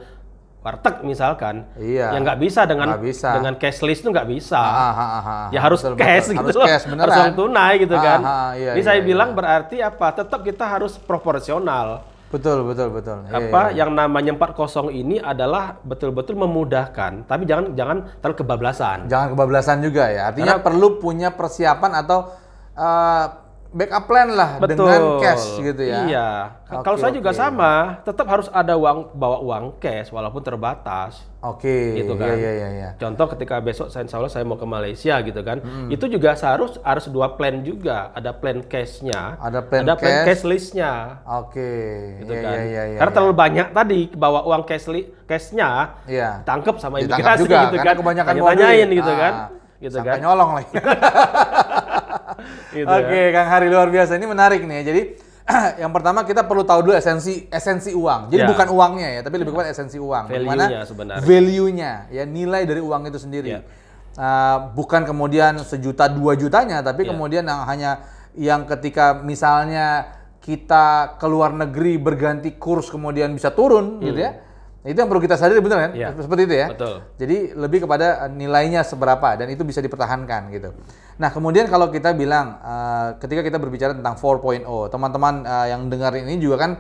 warteg 0.62 1.02
misalkan, 1.02 1.66
Iya. 1.74 2.14
ya 2.14 2.18
nggak 2.22 2.38
bisa 2.38 2.70
dengan 2.70 2.94
Nggak 2.94 3.02
bisa. 3.04 3.30
dengan 3.34 3.54
cashless 3.58 4.00
itu 4.00 4.08
nggak 4.08 4.30
bisa. 4.30 4.62
Ah, 4.62 4.78
ah, 4.86 4.94
ah, 4.94 5.20
ah. 5.20 5.48
ya 5.50 5.60
harus 5.60 5.82
Betul, 5.82 5.98
cash 5.98 6.30
betul. 6.30 6.32
gitu 6.32 6.42
Harus 6.46 6.56
loh. 6.56 6.68
cash 6.70 6.86
beneran. 6.86 7.04
harus 7.04 7.18
uang 7.18 7.36
tunai 7.36 7.74
gitu 7.82 7.96
Ah, 7.98 8.04
kan. 8.06 8.20
ah, 8.22 8.52
iya, 8.54 8.72
Ini 8.72 8.78
iya, 8.78 8.86
saya 8.86 9.00
iya. 9.02 9.08
bilang 9.10 9.30
berarti 9.34 9.78
apa? 9.82 10.08
Tetap 10.14 10.40
kita 10.40 10.66
harus 10.70 10.94
proporsional. 10.96 12.06
Betul, 12.32 12.64
betul, 12.64 12.88
betul. 12.96 13.28
Iya, 13.28 13.52
apa 13.52 13.62
iya. 13.76 13.84
yang 13.84 13.92
namanya 13.92 14.32
40 14.40 14.88
ini 14.96 15.20
adalah 15.20 15.76
betul-betul 15.84 16.40
memudahkan, 16.40 17.28
tapi 17.28 17.44
jangan 17.44 17.76
jangan 17.76 17.98
terlalu 18.24 18.38
kebablasan. 18.40 18.98
Jangan 19.12 19.28
kebablasan 19.36 19.78
juga 19.84 20.08
ya. 20.08 20.32
Artinya 20.32 20.64
perlu 20.64 20.96
punya 21.04 21.36
persiapan 21.36 21.92
atau 22.00 22.32
eh, 22.80 23.26
backup 23.72 24.04
plan 24.04 24.28
lah 24.28 24.60
Betul. 24.60 24.84
dengan 24.84 25.02
cash 25.18 25.56
gitu 25.58 25.80
ya. 25.82 26.04
Iya. 26.04 26.28
Oke, 26.70 26.84
Kalau 26.84 26.98
saya 26.98 27.12
juga 27.12 27.32
oke. 27.32 27.40
sama, 27.40 27.72
tetap 28.02 28.28
harus 28.28 28.48
ada 28.50 28.76
uang 28.76 29.12
bawa 29.12 29.40
uang 29.40 29.66
cash 29.78 30.08
walaupun 30.10 30.40
terbatas. 30.40 31.24
Oke. 31.40 31.96
Gitu 31.96 32.14
kan. 32.14 32.32
Iya, 32.32 32.38
iya, 32.38 32.52
iya, 32.52 32.70
iya. 32.70 32.90
Contoh 32.94 33.26
ketika 33.30 33.58
besok 33.58 33.88
saya 33.88 34.04
insya 34.04 34.16
Allah 34.16 34.30
saya 34.30 34.44
mau 34.44 34.56
ke 34.56 34.64
Malaysia 34.66 35.16
gitu 35.20 35.40
kan, 35.42 35.58
Hmm. 35.58 35.88
itu 35.88 36.06
juga 36.06 36.32
seharus 36.34 36.78
harus 36.80 37.08
dua 37.08 37.32
plan 37.32 37.60
juga, 37.60 38.12
ada 38.12 38.32
plan 38.32 38.60
cashnya, 38.62 39.36
Ada 39.38 39.60
plan 39.62 39.84
ada 39.84 39.96
plan 39.96 40.16
cash. 40.22 40.28
cashlessnya, 40.38 40.92
Oke. 41.26 41.72
gitu 42.20 42.34
Iya, 42.34 42.42
kan. 42.42 42.52
iya, 42.54 42.62
iya, 42.62 42.84
iya. 42.86 42.98
Karena 43.00 43.12
terlalu 43.14 43.36
banyak 43.36 43.68
tadi 43.70 44.00
bawa 44.12 44.40
uang 44.44 44.64
cashli, 44.64 45.02
cashnya, 45.24 45.96
Iya. 46.06 46.44
tangkep 46.44 46.76
sama 46.78 47.00
imigrasi 47.00 47.42
juga, 47.42 47.58
gitu 47.68 47.78
kan, 47.80 47.96
kebanyakan 47.96 48.34
tanyain 48.38 48.84
modul. 48.86 48.98
gitu 48.98 49.12
kan, 49.14 49.34
Ah, 49.34 49.48
gitu 49.80 49.96
sampai 49.98 50.12
kan. 50.12 50.20
nyolong 50.22 50.52
lagi. 50.54 50.74
Gitu 52.72 52.88
Oke, 52.88 53.22
Kang 53.32 53.48
Hari 53.48 53.68
luar 53.68 53.88
biasa. 53.88 54.16
Ini 54.16 54.26
menarik 54.26 54.64
nih. 54.64 54.76
ya. 54.80 54.84
Jadi 54.90 55.02
yang 55.84 55.92
pertama 55.92 56.24
kita 56.24 56.48
perlu 56.48 56.64
tahu 56.64 56.88
dulu 56.88 56.94
esensi 56.96 57.46
esensi 57.48 57.92
uang. 57.92 58.32
Jadi 58.32 58.42
Ya. 58.44 58.50
bukan 58.50 58.68
uangnya 58.72 59.10
ya, 59.12 59.22
tapi 59.22 59.36
lebih 59.38 59.52
kepada 59.52 59.70
esensi 59.70 59.98
uang. 59.98 60.32
Value-nya 60.32 60.82
sebenarnya. 60.88 61.24
Value-nya, 61.24 61.92
ya 62.10 62.24
nilai 62.24 62.64
dari 62.64 62.80
uang 62.80 63.02
itu 63.06 63.20
sendiri. 63.20 63.50
Ya. 63.50 63.62
Uh, 64.12 64.76
bukan 64.76 65.04
kemudian 65.04 65.60
sejuta 65.62 66.08
dua 66.08 66.36
jutanya, 66.36 66.80
tapi 66.80 67.08
Ya. 67.08 67.12
kemudian 67.12 67.44
yang 67.44 67.64
hanya 67.64 67.92
yang 68.36 68.64
ketika 68.64 69.16
misalnya 69.18 70.08
kita 70.40 71.16
ke 71.20 71.28
luar 71.28 71.52
negeri 71.54 72.00
berganti 72.00 72.56
kurs 72.56 72.88
kemudian 72.88 73.32
bisa 73.32 73.52
turun 73.52 74.00
gitu 74.00 74.20
ya. 74.20 74.40
Itu 74.82 74.98
yang 74.98 75.10
perlu 75.14 75.22
kita 75.22 75.38
sadari 75.38 75.62
benar 75.62 75.90
kan? 75.90 75.92
Ya. 75.94 76.10
Seperti 76.18 76.50
itu 76.50 76.56
ya. 76.58 76.68
Betul. 76.74 77.06
Jadi 77.22 77.38
lebih 77.54 77.86
kepada 77.86 78.26
uh, 78.26 78.32
nilainya 78.34 78.82
seberapa 78.82 79.38
dan 79.38 79.46
itu 79.54 79.62
bisa 79.62 79.78
dipertahankan 79.78 80.50
gitu. 80.50 80.74
Nah 81.22 81.30
kemudian 81.30 81.70
kalau 81.70 81.94
kita 81.94 82.18
bilang 82.18 82.58
uh, 82.66 83.14
ketika 83.22 83.46
kita 83.46 83.62
berbicara 83.62 83.94
tentang 83.94 84.18
4.0, 84.18 84.66
teman-teman 84.90 85.46
uh, 85.46 85.68
yang 85.70 85.86
dengar 85.86 86.18
ini 86.18 86.42
juga 86.42 86.66
kan 86.66 86.72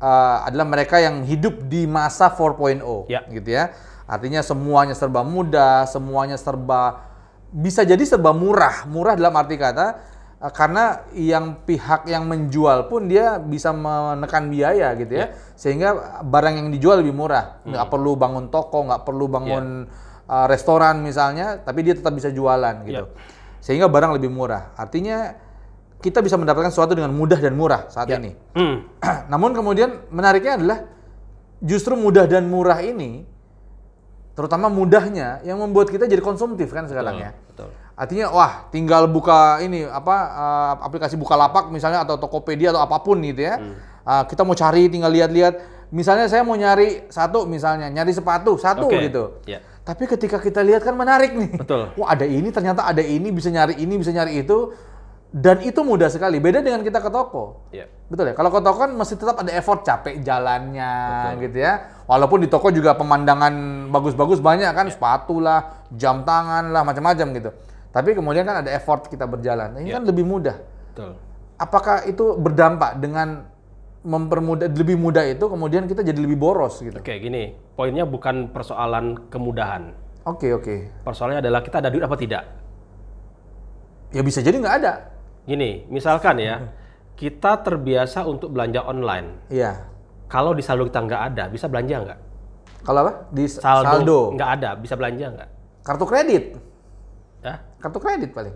uh, 0.00 0.48
adalah 0.48 0.64
mereka 0.64 0.96
yang 0.96 1.28
hidup 1.28 1.68
di 1.68 1.84
masa 1.84 2.32
4.0, 2.32 2.80
Ya. 3.12 3.20
gitu 3.28 3.52
ya. 3.52 3.76
Artinya 4.08 4.40
semuanya 4.40 4.96
serba 4.96 5.20
mudah, 5.20 5.84
semuanya 5.84 6.40
serba 6.40 7.04
bisa 7.52 7.84
jadi 7.84 8.00
serba 8.00 8.32
murah, 8.32 8.88
murah 8.88 9.12
dalam 9.12 9.36
arti 9.36 9.60
kata 9.60 10.15
karena 10.36 11.08
yang 11.16 11.64
pihak 11.64 12.04
yang 12.12 12.28
menjual 12.28 12.92
pun 12.92 13.08
dia 13.08 13.40
bisa 13.40 13.72
menekan 13.72 14.52
biaya 14.52 14.92
gitu 15.00 15.24
ya, 15.24 15.32
sehingga 15.56 16.20
barang 16.20 16.54
yang 16.60 16.68
dijual 16.68 17.00
lebih 17.00 17.16
murah, 17.16 17.64
nggak 17.64 17.88
perlu 17.88 18.20
bangun 18.20 18.52
toko, 18.52 18.84
nggak 18.84 19.02
perlu 19.08 19.32
bangun 19.32 19.88
uh, 20.28 20.46
restoran 20.46 21.00
misalnya, 21.00 21.64
tapi 21.64 21.80
dia 21.88 21.96
tetap 21.96 22.12
bisa 22.12 22.28
jualan 22.28 22.84
gitu, 22.84 23.08
sehingga 23.64 23.88
barang 23.88 24.12
lebih 24.20 24.28
murah. 24.28 24.76
Artinya 24.76 25.32
kita 26.04 26.20
bisa 26.20 26.36
mendapatkan 26.36 26.68
sesuatu 26.68 26.92
dengan 26.92 27.16
mudah 27.16 27.40
dan 27.40 27.56
murah 27.56 27.88
saat 27.88 28.12
ini. 28.12 28.36
Hmm. 28.52 28.84
Namun 29.32 29.56
kemudian 29.56 30.04
menariknya 30.12 30.60
adalah 30.60 30.78
justru 31.64 31.96
mudah 31.96 32.28
dan 32.28 32.44
murah 32.52 32.84
ini, 32.84 33.24
terutama 34.36 34.68
mudahnya 34.68 35.40
yang 35.48 35.56
membuat 35.64 35.88
kita 35.88 36.04
jadi 36.04 36.20
konsumtif 36.20 36.68
kan 36.76 36.84
sekarang 36.84 37.16
ya. 37.16 37.32
Betul. 37.32 37.72
Artinya 37.96 38.28
wah 38.28 38.68
tinggal 38.68 39.08
buka 39.08 39.64
ini 39.64 39.88
apa 39.88 40.16
uh, 40.36 40.72
aplikasi 40.84 41.16
Bukalapak 41.16 41.72
misalnya 41.72 42.04
atau 42.04 42.20
Tokopedia 42.20 42.76
atau 42.76 42.84
apa 42.84 43.00
pun 43.00 43.16
gitu 43.24 43.40
ya. 43.40 43.56
Uh, 44.04 44.22
kita 44.28 44.44
mau 44.44 44.52
cari 44.52 44.92
tinggal 44.92 45.08
lihat-lihat. 45.08 45.74
Misalnya 45.88 46.28
saya 46.28 46.44
mau 46.44 46.52
nyari 46.60 47.08
satu 47.08 47.48
misalnya 47.48 47.88
nyari 47.88 48.12
sepatu 48.12 48.60
satu 48.60 48.92
Oke. 48.92 49.08
gitu. 49.08 49.40
Ya. 49.48 49.64
Tapi 49.80 50.04
ketika 50.12 50.36
kita 50.36 50.60
lihat 50.60 50.84
kan 50.84 50.92
menarik 50.92 51.32
nih. 51.32 51.56
Betul. 51.56 51.88
Wah 51.98 52.12
ada 52.12 52.28
ini 52.28 52.52
ternyata 52.52 52.84
ada 52.84 53.00
ini 53.00 53.32
bisa 53.32 53.48
nyari 53.48 53.80
ini 53.80 53.94
bisa 53.96 54.12
nyari 54.12 54.44
itu 54.44 54.76
dan 55.32 55.64
itu 55.64 55.80
mudah 55.80 56.12
sekali. 56.12 56.36
Beda 56.36 56.60
dengan 56.60 56.84
kita 56.84 57.00
ke 57.00 57.08
toko. 57.08 57.64
Ya. 57.72 57.88
Betul 58.12 58.28
ya. 58.28 58.34
Kalau 58.36 58.52
ke 58.52 58.60
toko 58.60 58.76
kan 58.76 58.92
masih 58.92 59.16
tetap 59.16 59.40
ada 59.40 59.48
effort 59.56 59.88
capek 59.88 60.20
jalannya 60.20 60.92
gitu 61.40 61.64
ya. 61.64 62.04
Walaupun 62.04 62.44
di 62.44 62.52
toko 62.52 62.68
juga 62.68 62.92
pemandangan 62.92 63.88
bagus-bagus 63.88 64.44
banyak 64.44 64.68
kan, 64.76 64.86
sepatu 64.92 65.40
lah, 65.40 65.88
jam 65.96 66.28
tangan 66.28 66.76
lah, 66.76 66.84
macam-macam 66.84 67.26
gitu. 67.32 67.50
Tapi 67.96 68.12
kemudian 68.12 68.44
kan 68.44 68.60
ada 68.60 68.68
effort 68.76 69.08
kita 69.08 69.24
berjalan. 69.24 69.72
Nah, 69.72 69.80
Ini 69.80 69.88
Ya. 69.88 69.96
kan 69.96 70.04
lebih 70.04 70.28
mudah. 70.28 70.60
Betul. 70.92 71.16
Apakah 71.56 72.04
itu 72.04 72.36
berdampak 72.36 73.00
dengan 73.00 73.48
mempermudah 74.04 74.68
lebih 74.68 75.00
mudah 75.00 75.24
itu 75.24 75.40
kemudian 75.48 75.88
kita 75.88 76.04
jadi 76.04 76.20
lebih 76.20 76.36
boros 76.36 76.84
gitu? 76.84 76.92
Oke, 77.00 77.16
gini. 77.16 77.56
Poinnya 77.72 78.04
bukan 78.04 78.52
persoalan 78.52 79.32
kemudahan. 79.32 79.96
Oke 80.28 80.52
oke. 80.52 80.92
Persoalannya 81.08 81.40
adalah 81.40 81.64
kita 81.64 81.80
ada 81.80 81.88
duit 81.88 82.04
apa 82.04 82.20
tidak. 82.20 82.44
Ya 84.12 84.20
bisa 84.20 84.44
jadi 84.44 84.60
nggak 84.60 84.76
ada. 84.84 84.92
Gini, 85.48 85.86
misalkan 85.88 86.36
ya, 86.42 86.68
kita 87.16 87.64
terbiasa 87.64 88.28
untuk 88.28 88.52
belanja 88.52 88.84
online. 88.84 89.48
Iya. 89.48 89.88
Kalau 90.28 90.52
di 90.52 90.60
saldo 90.60 90.84
kita 90.84 91.00
nggak 91.00 91.22
ada, 91.32 91.42
bisa 91.48 91.70
belanja 91.70 91.96
nggak? 92.02 92.18
Kalau 92.82 93.00
apa? 93.06 93.12
Di 93.30 93.46
Saldo, 93.50 93.86
saldo. 94.02 94.20
nggak 94.36 94.50
ada, 94.60 94.70
bisa 94.78 94.94
belanja 94.98 95.26
nggak? 95.32 95.48
Kartu 95.86 96.04
kredit. 96.06 96.44
Kartu 97.86 98.02
kredit 98.02 98.34
paling. 98.34 98.50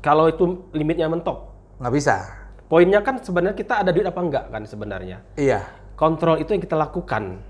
Kalau 0.00 0.24
itu 0.24 0.72
limitnya 0.72 1.04
mentok. 1.04 1.52
Nggak 1.76 1.92
bisa. 1.92 2.16
Poinnya 2.64 3.04
kan 3.04 3.20
sebenarnya 3.20 3.52
kita 3.52 3.84
ada 3.84 3.92
duit 3.92 4.08
apa 4.08 4.24
enggak 4.24 4.48
kan 4.48 4.64
sebenarnya. 4.64 5.20
Iya. 5.36 5.68
Kontrol 6.00 6.40
itu 6.40 6.56
yang 6.56 6.64
kita 6.64 6.72
lakukan. 6.72 7.44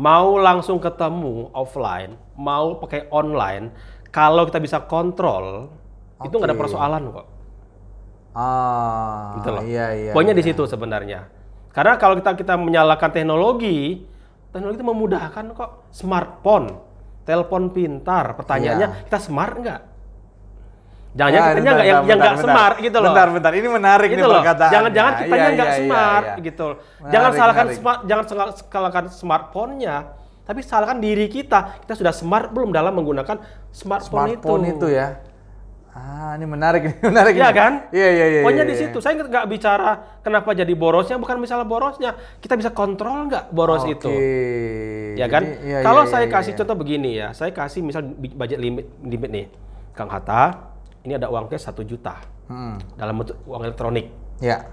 Mau 0.00 0.40
langsung 0.40 0.80
ketemu 0.80 1.52
offline, 1.52 2.16
mau 2.40 2.80
pakai 2.80 3.12
online, 3.12 3.68
kalau 4.08 4.48
kita 4.48 4.64
bisa 4.64 4.80
kontrol, 4.88 5.68
itu 6.24 6.32
nggak 6.32 6.48
ada 6.48 6.56
persoalan 6.56 7.12
kok. 7.12 7.26
Ah. 8.32 9.36
Gitu 9.36 9.48
loh. 9.52 9.60
Iya 9.60 9.86
iya. 9.92 10.12
Poinnya 10.16 10.32
di 10.32 10.40
situ 10.40 10.64
sebenarnya. 10.64 11.28
Karena 11.76 12.00
kalau 12.00 12.16
kita 12.16 12.32
kita 12.32 12.56
menyalakan 12.56 13.12
teknologi, 13.12 14.08
teknologi 14.56 14.80
itu 14.80 14.88
memudahkan 14.88 15.52
kok. 15.52 15.92
Smartphone, 15.92 16.80
telepon 17.22 17.70
pintar. 17.70 18.34
Pertanyaannya, 18.34 18.88
Iya. 18.88 19.04
kita 19.06 19.18
smart 19.18 19.54
nggak? 19.56 19.80
Jangan-jangan 21.12 21.44
Ah, 21.44 21.52
kitanya 21.52 21.60
bentar, 21.60 21.76
nggak 21.76 21.84
yang 21.84 22.00
bentar, 22.00 22.08
yang 22.08 22.18
nggak 22.18 22.36
smart 22.40 22.76
gitu 22.78 22.96
loh. 22.96 23.06
Bentar 23.06 23.28
bentar. 23.30 23.52
Ini 23.52 23.68
menarik 23.68 24.08
gitu 24.08 24.16
nih 24.16 24.24
loh. 24.24 24.40
perkataannya. 24.40 24.72
Jangan-jangan 24.72 25.12
kitanya 25.14 25.36
Iya, 25.42 25.52
nggak 25.52 25.68
iya, 25.68 25.76
iya, 25.76 25.84
smart 25.84 26.24
iya. 26.24 26.36
gitu. 26.42 26.66
Menarik, 26.72 27.12
jangan 27.12 27.30
salahkan 27.32 27.66
menarik. 27.66 27.78
smart, 27.78 27.98
jangan 28.02 28.24
sal- 28.24 28.56
salahkan 28.66 29.04
smartphone-nya, 29.12 29.96
tapi 30.42 30.60
salahkan 30.62 30.98
diri 30.98 31.26
kita. 31.28 31.58
Kita 31.80 31.94
sudah 31.94 32.12
smart 32.12 32.48
belum 32.48 32.70
dalam 32.70 32.92
menggunakan 32.92 33.36
smartphone, 33.70 34.32
Smartphone 34.32 34.62
itu. 34.66 34.86
ya. 34.88 35.20
Ah, 35.92 36.40
ini 36.40 36.48
menarik 36.48 36.88
nih, 36.88 36.94
menarik 37.12 37.34
Iya 37.36 37.50
kan? 37.52 37.72
Iya 37.92 38.08
iya 38.08 38.26
iya. 38.32 38.40
Pokoknya 38.40 38.64
iya, 38.64 38.70
di 38.72 38.76
iya. 38.80 38.82
situ. 38.88 38.98
Saya 39.04 39.20
nggak 39.20 39.44
bicara 39.44 39.90
kenapa 40.24 40.56
jadi 40.56 40.72
borosnya, 40.72 41.20
bukan 41.20 41.36
misalnya 41.36 41.68
borosnya. 41.68 42.16
Kita 42.40 42.56
bisa 42.56 42.72
kontrol 42.72 43.28
nggak 43.28 43.52
boros 43.52 43.84
Oke. 43.84 44.00
itu. 44.00 44.12
Ya 45.20 45.28
kan? 45.28 45.44
Iya, 45.44 45.84
Kalau 45.84 46.08
iya, 46.08 46.10
saya 46.10 46.24
iya, 46.24 46.32
kasih 46.32 46.52
iya. 46.56 46.58
contoh 46.64 46.76
begini 46.80 47.10
ya, 47.20 47.28
saya 47.36 47.52
kasih 47.52 47.84
misal 47.84 48.08
budget 48.16 48.56
limit 48.56 48.88
limit 49.04 49.30
nih, 49.30 49.46
Kang 49.92 50.08
Hatta, 50.08 50.72
ini 51.04 51.12
ada 51.12 51.28
uang 51.28 51.52
cash 51.52 51.68
1 51.68 51.84
juta 51.84 52.16
Hmm. 52.48 52.76
dalam 52.96 53.20
bentuk 53.20 53.36
uang 53.44 53.62
elektronik. 53.64 54.08
Ya. 54.40 54.64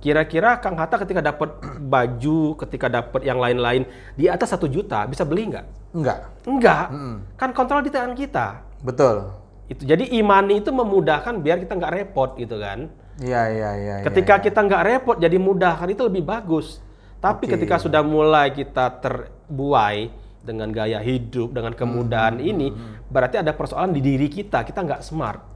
Kira-kira 0.00 0.60
Kang 0.60 0.76
Hatta 0.76 1.00
ketika 1.00 1.24
dapat 1.24 1.56
baju, 1.92 2.52
ketika 2.68 2.92
dapat 2.92 3.24
yang 3.24 3.40
lain-lain 3.40 3.88
di 4.12 4.28
atas 4.28 4.52
satu 4.52 4.68
juta 4.68 5.08
bisa 5.08 5.24
beli 5.24 5.48
nggak? 5.56 5.66
Enggak. 5.96 6.18
Enggak. 6.44 6.86
Mm-mm. 6.92 7.14
Kan 7.40 7.50
kontrol 7.56 7.80
di 7.80 7.88
tangan 7.88 8.12
kita. 8.12 8.60
Betul. 8.84 9.45
Itu 9.66 9.82
jadi 9.82 10.06
imani 10.14 10.62
itu 10.62 10.70
memudahkan 10.70 11.42
biar 11.42 11.58
kita 11.62 11.74
nggak 11.74 11.92
repot 11.92 12.38
gitu 12.38 12.58
kan. 12.62 12.86
Iya 13.16 13.42
iya 13.48 13.70
iya. 13.80 13.94
iya, 14.00 14.04
Ketika 14.04 14.38
iya. 14.38 14.44
kita 14.44 14.60
nggak 14.62 14.82
repot 14.84 15.16
jadi 15.16 15.36
mudah 15.40 15.74
kan 15.80 15.88
itu 15.88 16.02
lebih 16.04 16.22
bagus. 16.22 16.84
Tapi 17.18 17.48
Oke. 17.48 17.56
ketika 17.56 17.80
sudah 17.80 18.04
mulai 18.04 18.52
kita 18.52 18.92
terbuai 19.00 20.12
dengan 20.46 20.70
gaya 20.70 21.02
hidup, 21.02 21.50
dengan 21.50 21.74
kemudahan 21.74 22.38
Hmm, 22.38 22.46
ini, 22.46 22.70
berarti 23.10 23.42
ada 23.42 23.50
persoalan 23.50 23.90
di 23.90 24.04
diri 24.04 24.30
kita. 24.30 24.62
Kita 24.62 24.84
nggak 24.84 25.02
smart. 25.02 25.55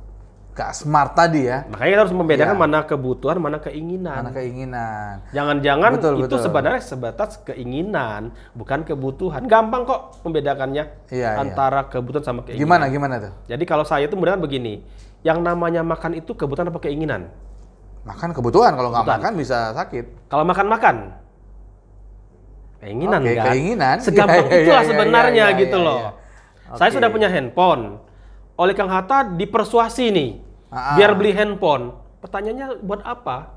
Nggak 0.50 0.70
smart 0.74 1.12
tadi 1.14 1.46
ya. 1.46 1.64
Makanya 1.70 1.90
kita 1.94 2.02
harus 2.04 2.16
membedakan 2.16 2.56
Iya. 2.58 2.62
mana 2.66 2.78
kebutuhan, 2.84 3.36
mana 3.38 3.58
keinginan. 3.62 4.20
Mana 4.26 4.32
keinginan. 4.34 5.14
Jangan-jangan 5.30 5.90
Betul, 5.96 6.14
itu 6.20 6.26
betul. 6.26 6.42
sebenarnya 6.42 6.80
sebatas 6.82 7.30
keinginan, 7.46 8.34
bukan 8.58 8.82
kebutuhan. 8.82 9.46
Gampang 9.46 9.86
kok 9.86 10.20
membedakannya 10.26 10.84
iya. 11.14 11.38
antara 11.38 11.86
kebutuhan 11.86 12.24
sama 12.26 12.40
keinginan. 12.42 12.66
Gimana 12.66 12.84
gimana 12.90 13.14
tuh? 13.22 13.32
Jadi 13.46 13.64
kalau 13.64 13.86
saya 13.86 14.10
itu 14.10 14.18
benar 14.18 14.42
begini, 14.42 14.82
yang 15.22 15.38
namanya 15.40 15.86
makan 15.86 16.18
itu 16.18 16.34
kebutuhan 16.34 16.68
apa 16.68 16.82
keinginan? 16.82 17.30
Makan 18.04 18.32
kebutuhan 18.34 18.74
kalau 18.74 18.90
nggak 18.90 19.06
makan 19.06 19.32
bisa 19.38 19.70
sakit. 19.76 20.32
Kalau 20.32 20.44
makan-makan, 20.48 20.96
keinginan 22.80 23.20
Oke, 23.22 23.32
kan? 23.36 23.44
keinginan. 23.52 23.96
Segampang 24.00 24.48
iya, 24.50 24.58
itulah 24.64 24.82
iya, 24.82 24.88
sebenarnya 24.88 25.44
iya, 25.46 25.54
iya, 25.54 25.60
gitu 25.62 25.78
iya, 25.78 25.86
loh. 25.86 25.98
iya. 26.00 26.10
Saya 26.80 26.88
Oke. 26.90 26.96
sudah 26.98 27.08
punya 27.12 27.28
handphone. 27.30 27.82
Oleh 28.61 28.77
Kang 28.77 28.92
Hatta 28.92 29.25
dipersuasi 29.25 30.12
nih, 30.12 30.31
Ah, 30.68 30.92
ah. 30.92 30.96
biar 31.01 31.16
beli 31.16 31.33
handphone. 31.33 31.96
Pertanyaannya 32.20 32.85
buat 32.85 33.01
apa? 33.01 33.57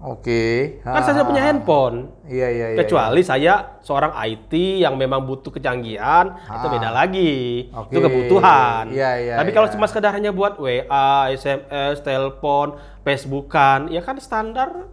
Oke. 0.00 0.78
Kan 0.80 1.02
saya 1.04 1.20
sudah 1.20 1.28
punya 1.28 1.42
handphone. 1.44 2.08
Iya 2.24 2.48
iya 2.48 2.66
iya. 2.72 2.78
Kecuali 2.80 3.20
saya 3.20 3.76
seorang 3.84 4.16
IT 4.16 4.80
yang 4.80 4.96
memang 4.96 5.28
butuh 5.28 5.52
kecanggihan, 5.52 6.40
itu 6.40 6.66
Ah. 6.66 6.72
beda 6.72 6.88
lagi. 6.88 7.68
Oke. 7.68 7.92
Itu 7.92 7.98
kebutuhan. 8.00 8.94
Iya, 8.94 9.10
iya, 9.20 9.34
Tapi 9.36 9.50
kalau 9.52 9.68
iya. 9.68 9.74
cuma 9.76 9.84
sekedar 9.84 10.16
hanya 10.16 10.32
buat 10.32 10.56
WA, 10.56 11.28
SMS, 11.28 12.00
telepon, 12.00 12.78
Facebookan, 13.04 13.92
ya 13.92 14.00
kan 14.00 14.16
standar. 14.16 14.88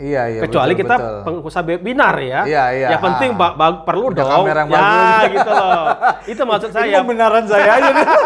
Iya 0.00 0.22
iya. 0.26 0.40
Kecuali 0.40 0.72
betul, 0.72 0.80
kita 0.80 0.94
betul. 0.96 1.16
pengusaha 1.22 1.62
webinar 1.62 2.14
ya. 2.18 2.40
Iya, 2.42 2.64
iya. 2.72 2.88
Yang 2.96 3.02
penting 3.04 3.30
Ah. 3.30 3.38
ba- 3.38 3.54
ba- 3.54 3.84
perlu 3.84 4.08
dong. 4.10 4.24
kamera 4.26 4.60
yang 4.60 4.70
ya, 4.70 4.80
bagus. 4.80 5.28
gitu 5.30 5.50
loh. 5.52 5.84
Itu 6.26 6.42
maksud 6.42 6.70
saya. 6.72 6.96
pembenaran 6.98 7.44
saya 7.44 7.70
aja 7.70 7.90
nih. 7.92 8.06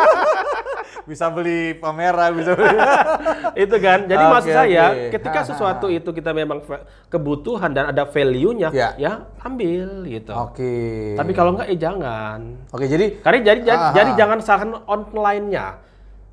bisa 1.04 1.28
beli 1.28 1.76
kamera, 1.76 2.32
bisa 2.32 2.54
beli. 2.54 2.78
itu 3.66 3.76
kan. 3.76 3.98
Jadi 4.06 4.24
Oke, 4.24 4.32
maksud 4.32 4.52
saya, 4.54 4.84
oke. 4.88 5.04
ketika 5.12 5.38
Ha, 5.38 5.44
ha, 5.44 5.48
sesuatu 5.50 5.86
itu 5.90 6.10
kita 6.10 6.30
memang 6.32 6.64
kebutuhan 7.10 7.70
dan 7.70 7.92
ada 7.92 8.06
value-nya, 8.06 8.70
Ya. 8.70 8.96
ya 8.96 9.12
ambil 9.42 10.06
gitu. 10.06 10.32
Oke. 10.32 11.12
Tapi 11.12 11.32
kalau 11.32 11.52
enggak, 11.52 11.68
eh 11.68 11.76
jangan. 11.76 12.40
Oke, 12.70 12.86
jadi 12.86 13.20
Karena 13.20 13.38
jadi 13.44 13.60
jadi, 13.66 13.76
Ah, 13.76 13.92
jadi 13.92 14.10
ah. 14.10 14.16
jangan 14.16 14.38
salahkan 14.40 14.70
online-nya. 14.86 15.66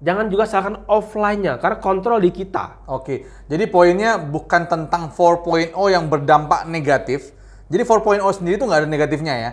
Jangan 0.02 0.34
juga 0.34 0.50
salahkan 0.50 0.82
offline-nya 0.90 1.62
karena 1.62 1.78
kontrol 1.78 2.18
di 2.18 2.34
kita. 2.34 2.82
Oke, 2.90 3.22
jadi 3.46 3.70
poinnya 3.70 4.18
bukan 4.18 4.66
tentang 4.66 5.14
4.0 5.14 5.78
yang 5.94 6.10
berdampak 6.10 6.66
negatif. 6.66 7.38
Jadi 7.70 7.86
4.0 7.86 8.18
sendiri 8.34 8.58
itu 8.58 8.66
nggak 8.66 8.82
ada 8.82 8.90
negatifnya 8.90 9.34
ya. 9.38 9.52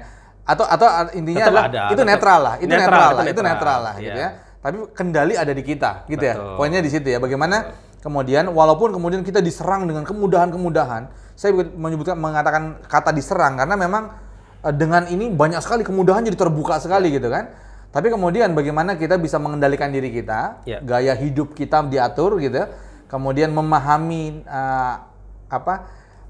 Atau 0.49 0.65
atau 0.65 0.89
intinya 1.13 1.45
Tetap 1.45 1.53
adalah 1.53 1.65
ada, 1.69 1.83
itu 1.93 2.01
tetap- 2.01 2.09
netral 2.09 2.41
lah, 2.41 2.55
itu 2.57 2.73
netral, 2.73 2.81
netral, 2.81 3.05
lah, 3.05 3.13
itu 3.13 3.29
netral, 3.29 3.45
netral 3.53 3.79
lah 3.85 3.95
gitu 4.01 4.21
iya. 4.25 4.29
ya. 4.33 4.57
Tapi 4.59 4.77
kendali 4.97 5.35
ada 5.37 5.53
di 5.53 5.63
kita, 5.63 5.91
gitu 6.09 6.25
ya. 6.25 6.35
Betul. 6.41 6.57
Poinnya 6.57 6.81
di 6.81 6.91
situ 6.91 7.09
ya. 7.13 7.19
Bagaimana 7.21 7.57
kemudian 8.01 8.45
walaupun 8.49 8.89
kemudian 8.97 9.21
kita 9.21 9.45
diserang 9.45 9.85
dengan 9.85 10.09
kemudahan-kemudahan, 10.09 11.13
saya 11.37 11.53
menyebutkan 11.77 12.17
mengatakan 12.17 12.81
kata 12.89 13.13
diserang 13.13 13.61
karena 13.61 13.77
memang 13.77 14.17
eh, 14.65 14.73
dengan 14.73 15.05
ini 15.13 15.29
banyak 15.29 15.61
sekali 15.61 15.85
kemudahan 15.85 16.25
jadi 16.25 16.41
terbuka 16.41 16.81
sekali 16.81 17.13
gitu 17.13 17.29
kan. 17.29 17.53
Tapi 17.89 18.13
kemudian 18.13 18.53
bagaimana 18.53 19.01
kita 19.01 19.17
bisa 19.17 19.41
mengendalikan 19.41 19.89
diri 19.89 20.13
kita, 20.13 20.61
Ya. 20.69 20.79
gaya 20.85 21.17
hidup 21.17 21.57
kita 21.57 21.81
diatur 21.89 22.37
gitu, 22.37 22.69
kemudian 23.09 23.49
memahami 23.51 24.45
eh, 24.45 24.95
apa 25.49 25.75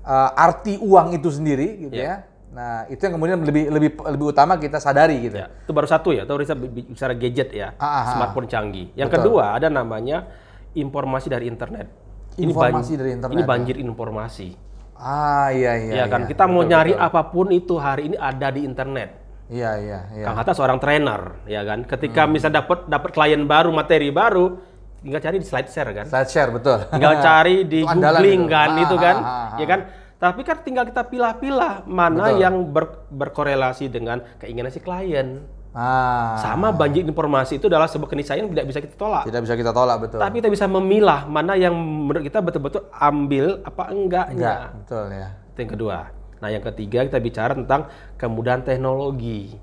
eh, 0.06 0.30
arti 0.38 0.78
uang 0.78 1.18
itu 1.18 1.28
sendiri 1.34 1.88
gitu 1.88 1.98
Ya. 1.98 2.06
ya. 2.06 2.14
Nah 2.48 2.88
itu 2.88 3.02
yang 3.02 3.14
kemudian 3.20 3.38
lebih 3.44 3.68
lebih 3.68 3.90
lebih 4.00 4.26
utama 4.32 4.56
kita 4.56 4.78
sadari 4.80 5.20
gitu. 5.20 5.36
Ya, 5.42 5.50
itu 5.52 5.72
baru 5.74 5.84
satu 5.84 6.14
ya, 6.14 6.24
atau 6.24 6.38
bicara 6.40 7.12
gadget 7.12 7.50
ya, 7.52 7.74
Ah, 7.76 7.84
ah, 7.84 7.92
ah. 7.92 8.04
smartphone 8.16 8.48
canggih. 8.48 8.88
Yang 8.96 9.08
Betul. 9.12 9.20
kedua 9.28 9.44
ada 9.58 9.68
namanya 9.68 10.30
informasi 10.72 11.28
dari 11.28 11.44
internet. 11.50 11.90
Informasi 12.38 12.94
dari 12.94 13.18
internet, 13.18 13.34
Ini 13.34 13.42
ya. 13.44 13.48
banjir 13.50 13.76
informasi. 13.82 14.48
Ah 14.94 15.50
iya 15.50 15.74
iya. 15.78 15.92
ya 15.94 16.04
kan, 16.06 16.24
iya. 16.24 16.28
kita 16.30 16.46
mau 16.46 16.62
Betul, 16.62 16.70
nyari 16.70 16.92
betul. 16.94 17.06
apa 17.06 17.20
pun 17.30 17.46
itu 17.50 17.74
hari 17.78 18.02
ini 18.10 18.16
ada 18.16 18.48
di 18.50 18.62
internet. 18.62 19.10
Iya 19.48 19.70
iya 19.76 19.98
iya. 20.12 20.24
Kang 20.24 20.36
Hatta 20.36 20.52
seorang 20.52 20.76
trainer, 20.76 21.40
ya 21.44 21.60
kan. 21.62 21.80
Ketika 21.82 22.24
Hmm. 22.24 22.32
misalnya 22.32 22.60
dapat 22.60 22.84
dapat 22.84 23.10
klien 23.10 23.42
baru, 23.42 23.70
materi 23.70 24.08
baru, 24.10 24.60
tinggal 24.98 25.18
cari 25.18 25.36
di 25.36 25.46
slide 25.46 25.66
share 25.66 25.90
kan. 25.90 26.04
Slide 26.04 26.28
share 26.28 26.50
betul. 26.50 26.78
tinggal 26.86 27.16
cari 27.24 27.64
di 27.64 27.80
Itu 27.80 27.88
googling 27.90 28.42
itu. 28.42 28.52
kan 28.52 28.68
Ah, 28.70 28.82
itu 28.82 28.92
ah, 28.92 29.00
kan 29.00 29.16
ah, 29.16 29.26
ah, 29.26 29.48
ya 29.56 29.66
kan 29.66 29.80
tapi 30.18 30.42
kan 30.42 30.58
tinggal 30.60 30.82
kita 30.82 31.06
pilah-pilah 31.06 31.86
mana 31.86 32.28
Betul. 32.28 32.42
yang 32.42 32.54
ber- 32.66 33.06
berkorelasi 33.08 33.86
dengan 33.86 34.18
keinginan 34.36 34.68
si 34.68 34.78
klien 34.78 35.46
Ah. 35.70 36.34
sama 36.36 36.68
banjir 36.68 37.06
informasi 37.06 37.56
itu 37.56 37.70
adalah 37.70 37.86
sebuah 37.86 38.08
keniscayaan 38.08 38.42
yang 38.42 38.50
tidak 38.50 38.66
bisa 38.66 38.78
kita 38.80 38.96
tolak 38.96 39.22
Tidak 39.22 39.38
bisa 39.38 39.54
kita 39.54 39.70
tolak 39.70 39.96
betul. 40.00 40.18
tapi 40.18 40.34
kita 40.36 40.50
bisa 40.50 40.66
memilah 40.66 41.22
mana 41.24 41.54
yang 41.54 41.70
menurut 41.70 42.20
kita 42.20 42.40
betul-betul 42.40 42.90
ambil 42.90 43.62
apa 43.62 43.82
enggak 43.86 44.26
enggaknya 44.28 44.74
betul 44.74 45.04
ya. 45.06 45.28
itu 45.46 45.58
yang 45.60 45.70
kedua 45.70 45.96
nah 46.38 46.48
yang 46.48 46.62
ketiga 46.62 47.02
kita 47.06 47.18
bicara 47.18 47.52
tentang 47.54 47.90
kemudahan 48.14 48.62
teknologi 48.62 49.58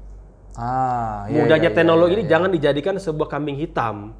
Ah 0.55 1.27
iya. 1.27 1.43
mudahnya 1.43 1.67
iya, 1.67 1.71
iya, 1.71 1.77
teknologi 1.77 2.13
iya, 2.15 2.19
ini 2.19 2.25
jangan 2.31 2.49
dijadikan 2.51 2.95
sebuah 2.95 3.27
kambing 3.27 3.59
hitam 3.59 4.15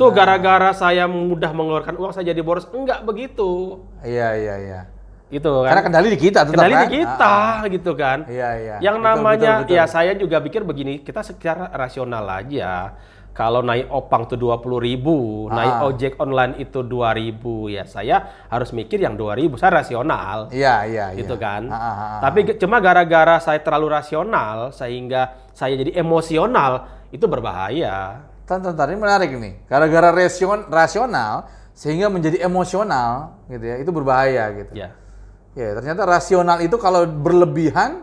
tuh 0.00 0.08
gara-gara 0.12 0.72
saya 0.72 1.04
mudah 1.04 1.52
mengeluarkan 1.52 1.96
uang 2.00 2.12
saya 2.16 2.32
jadi 2.32 2.40
boros 2.40 2.68
enggak 2.72 3.04
begitu 3.04 3.82
Iya 4.00 4.28
iya 4.36 4.54
iya. 4.60 4.80
Itu 5.28 5.60
kan. 5.60 5.76
Karena 5.76 5.84
kendali 5.84 6.08
di 6.08 6.20
kita 6.20 6.40
tetap 6.40 6.56
Kendali 6.56 6.72
kan? 6.72 6.82
di 6.88 6.92
kita 7.04 7.28
Ah, 7.28 7.60
gitu 7.68 7.92
kan. 7.92 8.18
Iya, 8.24 8.48
iya. 8.56 8.76
Yang 8.80 8.96
Betul, 8.96 9.08
namanya 9.12 9.52
betul, 9.60 9.64
betul. 9.68 9.76
ya 9.76 9.84
saya 9.84 10.12
juga 10.16 10.36
pikir 10.40 10.62
begini, 10.64 11.04
kita 11.04 11.20
secara 11.20 11.68
rasional 11.68 12.24
aja. 12.32 12.96
Kalau 13.38 13.62
naik 13.62 13.86
opang 13.94 14.26
tuh 14.26 14.34
20.000 14.34 14.82
ribu, 14.82 15.46
naik 15.46 15.74
Ah. 15.78 15.86
ojek 15.86 16.18
online 16.18 16.58
itu 16.58 16.82
2000 16.82 17.70
ya 17.70 17.86
saya 17.86 18.18
harus 18.50 18.74
mikir 18.74 18.98
yang 18.98 19.14
2000 19.14 19.54
saya 19.54 19.78
rasional. 19.78 20.50
Iya, 20.50 20.82
iya, 20.90 21.04
iya. 21.14 21.18
gitu 21.22 21.38
kan. 21.38 21.70
Ah, 21.70 21.78
ah, 21.78 21.94
ah, 21.94 22.18
Tapi 22.18 22.42
ge- 22.42 22.58
cuma 22.58 22.82
gara-gara 22.82 23.38
saya 23.38 23.62
terlalu 23.62 23.94
rasional 23.94 24.74
sehingga 24.74 25.38
saya 25.54 25.78
jadi 25.78 26.02
emosional 26.02 26.90
itu 27.14 27.30
berbahaya. 27.30 28.26
Tonton 28.42 28.74
tadi 28.74 28.98
menarik 28.98 29.30
nih. 29.30 29.70
Gara-gara 29.70 30.10
rasion, 30.10 30.66
rasional 30.66 31.46
sehingga 31.70 32.10
menjadi 32.10 32.42
emosional 32.42 33.38
gitu 33.46 33.62
ya. 33.62 33.76
Itu 33.78 33.94
berbahaya 33.94 34.50
gitu. 34.50 34.74
Ya. 34.74 34.98
Ya, 35.54 35.78
ternyata 35.78 36.02
rasional 36.02 36.58
itu 36.58 36.74
kalau 36.74 37.06
berlebihan 37.06 38.02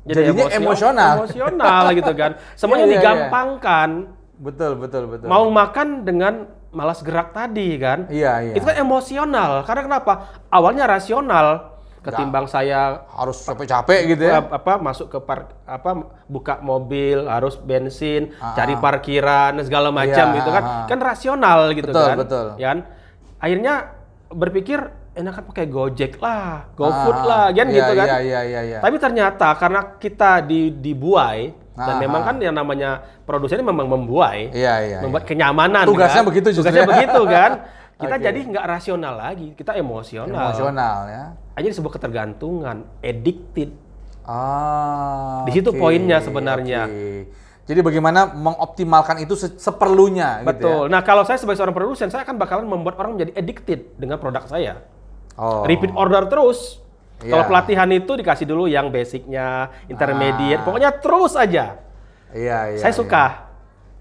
Jadi 0.00 0.32
jadinya 0.32 0.48
emosional. 0.48 1.12
Emosional 1.28 1.82
gitu 1.92 2.12
kan. 2.16 2.32
Iya, 2.40 2.56
Semuanya 2.56 2.86
iya, 2.86 2.88
iya. 2.88 2.96
digampangkan. 2.96 3.90
Betul, 4.36 4.76
betul, 4.76 5.08
betul. 5.08 5.26
Mau 5.26 5.48
makan 5.48 6.04
dengan 6.04 6.44
malas 6.68 7.00
gerak 7.00 7.32
tadi 7.32 7.80
kan. 7.80 8.04
Iya, 8.08 8.32
iya. 8.42 8.54
Itu 8.54 8.64
kan 8.64 8.76
emosional. 8.76 9.64
Karena 9.64 9.82
kenapa? 9.84 10.12
Awalnya 10.52 10.84
rasional 10.84 11.76
ketimbang 12.06 12.46
saya 12.46 13.02
harus 13.10 13.42
capek-capek 13.42 14.14
gitu 14.14 14.30
ya. 14.30 14.38
apa, 14.38 14.78
masuk 14.78 15.10
ke 15.10 15.18
park 15.18 15.58
apa 15.66 16.06
buka 16.30 16.62
mobil 16.62 17.26
harus 17.26 17.58
bensin 17.58 18.30
Ah, 18.38 18.54
cari 18.54 18.78
ah. 18.78 18.80
parkiran 18.80 19.58
segala 19.66 19.90
macam 19.90 20.30
Iya, 20.30 20.36
gitu 20.38 20.50
kan 20.54 20.62
ah, 20.62 20.70
ah. 20.70 20.86
kan 20.86 20.98
rasional 21.02 21.74
gitu 21.74 21.90
Betul, 21.90 22.06
kan 22.06 22.16
betul. 22.22 22.46
ya 22.62 22.66
kan 22.70 22.78
akhirnya 23.42 23.74
berpikir 24.30 24.78
enakan 25.18 25.50
pakai 25.50 25.66
gojek 25.66 26.22
lah 26.22 26.70
gofood 26.78 27.18
Ah, 27.18 27.26
lah 27.26 27.44
kan 27.50 27.66
iya, 27.66 27.74
gitu 27.74 27.92
kan 27.98 28.06
Iya, 28.06 28.18
iya, 28.22 28.40
iya, 28.46 28.60
iya. 28.62 28.78
tapi 28.78 28.96
ternyata 29.02 29.48
karena 29.58 29.80
kita 29.98 30.46
di 30.46 30.70
dibuai 30.70 31.50
dan 31.76 31.92
Ah, 31.92 32.00
memang 32.00 32.22
kan 32.24 32.36
yang 32.38 32.52
namanya 32.52 32.90
produsen 33.22 33.60
memang 33.60 33.84
membuai 33.84 34.48
Iya, 34.48 34.74
iya. 34.82 34.98
membuat 35.00 35.22
kenyamanan 35.22 35.84
Tugasnya 35.84 36.24
kan? 36.24 36.28
begitu 36.28 36.48
justru 36.50 36.64
tugasnya 36.64 36.82
ya. 36.82 36.90
begitu 36.90 37.20
kan 37.26 37.50
kita 37.96 38.14
Oke. 38.14 38.24
jadi 38.24 38.38
nggak 38.46 38.64
rasional 38.66 39.14
lagi 39.14 39.48
kita 39.52 39.72
emosional 39.74 40.32
emosional 40.50 40.98
ya. 41.06 41.24
aja 41.54 41.68
sebuah 41.70 41.92
ketergantungan 41.94 42.76
addicted 43.00 43.70
Ah. 44.26 45.46
Di 45.46 45.54
situ 45.54 45.70
oke, 45.70 45.78
poinnya 45.78 46.18
sebenarnya. 46.18 46.82
oke. 46.84 47.30
Jadi 47.62 47.78
bagaimana 47.80 48.26
mengoptimalkan 48.28 49.18
itu 49.20 49.34
se- 49.34 49.54
seperlunya 49.54 50.42
gitu 50.42 50.42
ya. 50.42 50.50
Betul. 50.50 50.82
Nah, 50.86 51.02
kalau 51.02 51.22
saya 51.22 51.34
sebagai 51.36 51.58
seorang 51.58 51.70
produsen, 51.72 52.10
saya 52.10 52.22
akan 52.22 52.34
bakalan 52.34 52.66
membuat 52.66 52.94
orang 52.96 53.14
menjadi 53.14 53.34
addicted 53.34 53.94
dengan 53.94 54.18
produk 54.18 54.42
saya. 54.46 54.82
Oh. 55.34 55.62
Repeat 55.62 55.90
order 55.92 56.26
terus. 56.26 56.82
Iya. 57.16 57.32
Kalau 57.32 57.44
pelatihan 57.46 57.88
itu 57.88 58.12
dikasih 58.12 58.44
dulu 58.44 58.64
yang 58.66 58.92
basicnya, 58.92 59.72
intermediate, 59.86 60.60
Ah. 60.60 60.64
pokoknya 60.64 60.90
terus 60.94 61.32
aja. 61.32 61.80
Iya, 62.30 62.58
iya. 62.70 62.78
saya 62.78 62.92
iya. 62.92 62.98
suka. 62.98 63.24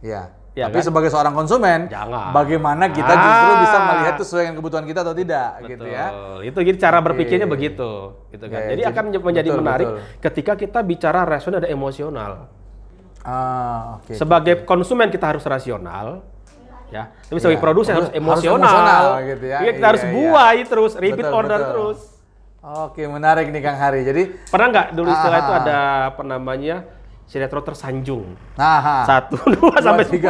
Iya. 0.03 0.21
Iya 0.51 0.71
Tapi 0.71 0.79
kan? 0.79 0.87
sebagai 0.87 1.11
seorang 1.11 1.35
konsumen, 1.35 1.91
Jangan. 1.91 2.31
bagaimana 2.31 2.87
kita 2.87 3.11
justru 3.11 3.51
Ah. 3.51 3.59
bisa 3.59 3.77
melihat 3.81 4.13
itu 4.15 4.23
sesuai 4.23 4.43
dengan 4.45 4.55
kebutuhan 4.55 4.85
kita 4.85 4.99
atau 5.03 5.11
tidak 5.11 5.49
gitu 5.65 5.83
ya. 5.83 6.05
Betul. 6.07 6.39
Itu 6.45 6.59
jadi 6.63 6.77
cara 6.77 6.97
berpikirnya 7.01 7.43
begitu, 7.45 7.91
gitu 8.29 8.45
kan. 8.47 8.59
Ya, 8.63 8.67
jadi, 8.71 8.81
jadi- 8.81 8.87
akan 8.87 9.03
menjadi 9.21 9.49
betul, 9.51 9.59
menarik 9.59 9.87
betul. 9.89 10.03
ketika 10.21 10.53
kita 10.55 10.79
bicara 10.81 11.23
rasional 11.23 11.59
dan 11.59 11.71
emosional. 11.71 12.31
Ah, 13.19 13.99
oke. 13.99 14.15
Sebagai 14.15 14.63
konsumen 14.63 15.09
kita 15.09 15.27
harus 15.27 15.43
rasional, 15.43 16.23
ya. 16.87 17.09
Tapi 17.09 17.35
sebagai 17.35 17.59
Iya. 17.59 17.65
produsen 17.65 17.91
harus 17.93 18.07
Harus 18.07 18.15
emosional. 18.15 18.55
emosional 18.63 19.03
gitu 19.25 19.45
ya. 19.45 19.59
Iya, 19.59 19.71
kita 19.73 19.79
Iya, 19.81 19.89
harus 19.89 20.03
iya. 20.03 20.11
buai 20.13 20.59
terus, 20.63 20.91
repeat 20.95 21.19
Betul, 21.19 21.35
order 21.35 21.59
betul. 21.59 21.71
terus. 21.73 21.99
Oke, 22.65 23.05
menarik 23.05 23.53
nih 23.53 23.61
Kang 23.61 23.77
Hari. 23.77 24.01
Jadi, 24.01 24.23
Pernah 24.49 24.67
nggak 24.67 24.87
dulu 24.91 25.05
istilah 25.07 25.31
Ah, 25.31 25.43
itu 25.43 25.51
ah, 25.53 25.59
ada 25.61 25.77
apa 26.09 26.21
namanya 26.25 26.75
sinetron 27.25 27.61
tersanjung 27.61 28.37
nah, 28.53 29.01
satu 29.01 29.37
dua 29.57 29.81
sampai 29.81 30.05
tiga. 30.05 30.29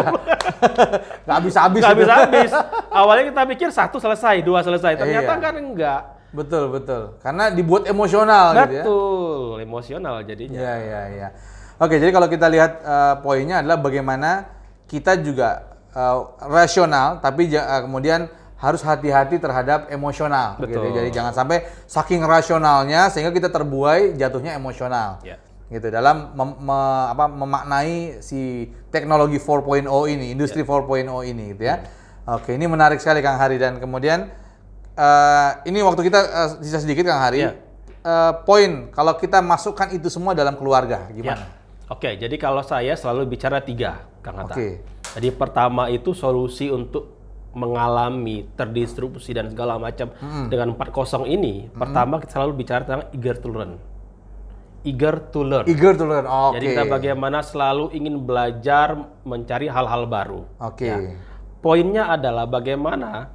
Nggak 1.24 1.36
habis-habis. 1.40 1.80
nggak 1.80 1.92
itu. 1.92 2.04
habis 2.04 2.08
habis 2.08 2.52
awalnya 3.00 3.24
kita 3.28 3.42
pikir 3.46 3.70
satu 3.70 4.00
selesai 4.00 4.40
dua 4.40 4.64
selesai 4.64 4.96
ternyata 4.96 5.28
Iya. 5.30 5.42
kan 5.42 5.54
enggak 5.56 6.02
Betul, 6.32 6.68
betul. 6.68 7.16
Karena 7.20 7.48
dibuat 7.48 7.88
emosional 7.88 8.52
gitu 8.52 8.60
ya. 8.60 8.84
betul 8.84 9.56
emosional 9.60 10.16
jadinya 10.24 10.60
Iya, 10.60 10.74
iya, 10.78 11.02
iya. 11.10 11.28
Oke, 11.76 11.96
jadi 11.96 12.12
kalau 12.12 12.28
kita 12.28 12.48
lihat 12.48 12.72
eh, 12.80 13.16
poinnya 13.20 13.60
adalah 13.60 13.80
bagaimana 13.80 14.52
kita 14.86 15.20
juga 15.20 15.68
eh, 15.92 16.16
rasional, 16.46 17.20
tapi 17.20 17.48
eh, 17.50 17.60
kemudian 17.82 18.28
harus 18.56 18.82
hati-hati 18.82 19.36
terhadap 19.38 19.92
emosional. 19.92 20.56
Gitu. 20.58 20.80
Betul. 20.80 20.96
Jadi 20.96 21.10
jangan 21.12 21.34
sampai 21.36 21.68
saking 21.86 22.24
rasionalnya 22.24 23.12
sehingga 23.12 23.36
kita 23.36 23.52
terbuai 23.52 24.16
jatuhnya 24.16 24.56
emosional. 24.56 25.20
Ya. 25.28 25.38
Gitu 25.68 25.90
dalam 25.92 26.32
mem- 26.38 26.60
me- 26.62 27.08
apa, 27.12 27.26
memaknai 27.28 28.22
si 28.24 28.72
teknologi 28.94 29.42
4.0 29.42 29.86
ini, 30.08 30.32
industri 30.32 30.62
4.0 30.64 31.10
ini, 31.26 31.52
gitu 31.58 31.64
ya. 31.68 31.84
Oke, 32.26 32.56
ini 32.56 32.66
menarik 32.66 32.98
sekali 33.02 33.20
Kang 33.22 33.38
Hari 33.38 33.60
dan 33.60 33.78
kemudian 33.78 34.30
eh, 34.96 35.50
ini 35.68 35.84
waktu 35.84 36.02
kita 36.08 36.20
sisa 36.64 36.80
sedikit 36.80 37.06
Kang 37.06 37.22
Hari. 37.22 37.40
Ya. 37.44 37.52
Eh, 38.06 38.34
poin 38.46 38.94
kalau 38.94 39.18
kita 39.18 39.42
masukkan 39.42 39.90
itu 39.90 40.08
semua 40.14 40.38
dalam 40.38 40.54
keluarga 40.54 41.10
gimana? 41.10 41.50
Oke, 41.90 42.18
jadi 42.18 42.34
kalau 42.42 42.66
saya 42.66 42.98
selalu 42.98 43.30
bicara 43.38 43.62
tiga, 43.62 44.06
Kang 44.26 44.42
Hatta. 44.42 44.58
Oke. 44.58 44.82
Jadi 45.18 45.30
pertama 45.34 45.90
itu 45.90 46.14
solusi 46.18 46.70
untuk 46.70 47.15
mengalami 47.56 48.46
terdistribusi 48.60 49.32
dan 49.32 49.48
segala 49.48 49.80
macam 49.80 50.12
dengan 50.52 50.76
4.0 50.76 51.24
ini. 51.26 51.72
Pertama 51.72 52.20
kita 52.20 52.36
selalu 52.36 52.52
bicara 52.60 52.84
tentang 52.84 53.08
eager 53.16 53.40
to 53.40 53.48
learn. 53.48 53.80
Eager 54.86 55.18
to 55.34 55.42
learn. 55.42 55.66
Eager 55.66 55.98
to 55.98 56.06
learn. 56.06 56.28
Oke. 56.30 56.62
Jadi 56.62 56.66
kita 56.76 56.84
bagaimana 56.86 57.42
selalu 57.42 57.90
ingin 57.96 58.22
belajar 58.22 58.94
mencari 59.26 59.66
hal-hal 59.66 60.06
baru. 60.06 60.46
Oke. 60.62 60.86
Ya. 60.86 60.98
Poinnya 61.64 62.14
adalah 62.14 62.46
bagaimana 62.46 63.34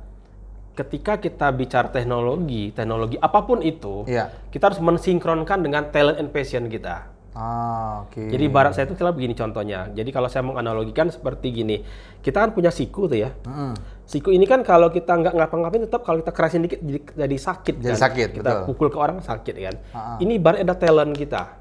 ketika 0.79 1.19
kita 1.19 1.51
bicara 1.51 1.91
teknologi, 1.91 2.71
teknologi 2.71 3.19
apa 3.19 3.43
pun 3.43 3.59
itu, 3.67 4.07
Iya. 4.07 4.31
kita 4.55 4.71
harus 4.71 4.79
mensinkronkan 4.79 5.67
dengan 5.67 5.91
talent 5.91 6.23
and 6.23 6.31
passion 6.31 6.71
kita. 6.71 7.11
Ah, 7.31 8.03
oke. 8.07 8.27
Jadi 8.27 8.45
barat 8.51 8.75
saya 8.75 8.91
itu 8.91 8.99
selalu 8.99 9.23
begini 9.23 9.35
contohnya. 9.39 9.87
Jadi 9.95 10.11
kalau 10.11 10.27
saya 10.27 10.43
menganalogikan 10.43 11.07
seperti 11.15 11.55
gini, 11.55 11.79
kita 12.27 12.43
kan 12.43 12.51
punya 12.51 12.75
siku 12.75 13.07
tuh 13.07 13.23
ya. 13.23 13.31
Mm-mm. 13.47 13.79
Siku 14.03 14.35
ini 14.35 14.43
kan 14.43 14.67
kalau 14.67 14.91
kita 14.91 15.15
nggak 15.15 15.35
ngapa-ngapain 15.39 15.87
tetap 15.87 16.03
kalau 16.03 16.19
kita 16.19 16.35
kerasin 16.35 16.67
dikit 16.67 16.83
jadi, 16.83 17.01
jadi 17.15 17.37
sakit 17.39 17.75
Jadi 17.79 17.95
kan. 17.95 18.03
sakit, 18.03 18.29
Kita 18.35 18.51
betul. 18.51 18.67
pukul 18.67 18.89
ke 18.91 18.99
orang 18.99 19.23
sakit 19.23 19.55
kan. 19.55 19.77
Ah, 19.95 19.99
ah. 19.99 20.17
Ini 20.19 20.33
ibarat 20.43 20.59
ada 20.67 20.75
talent 20.75 21.15
kita. 21.15 21.60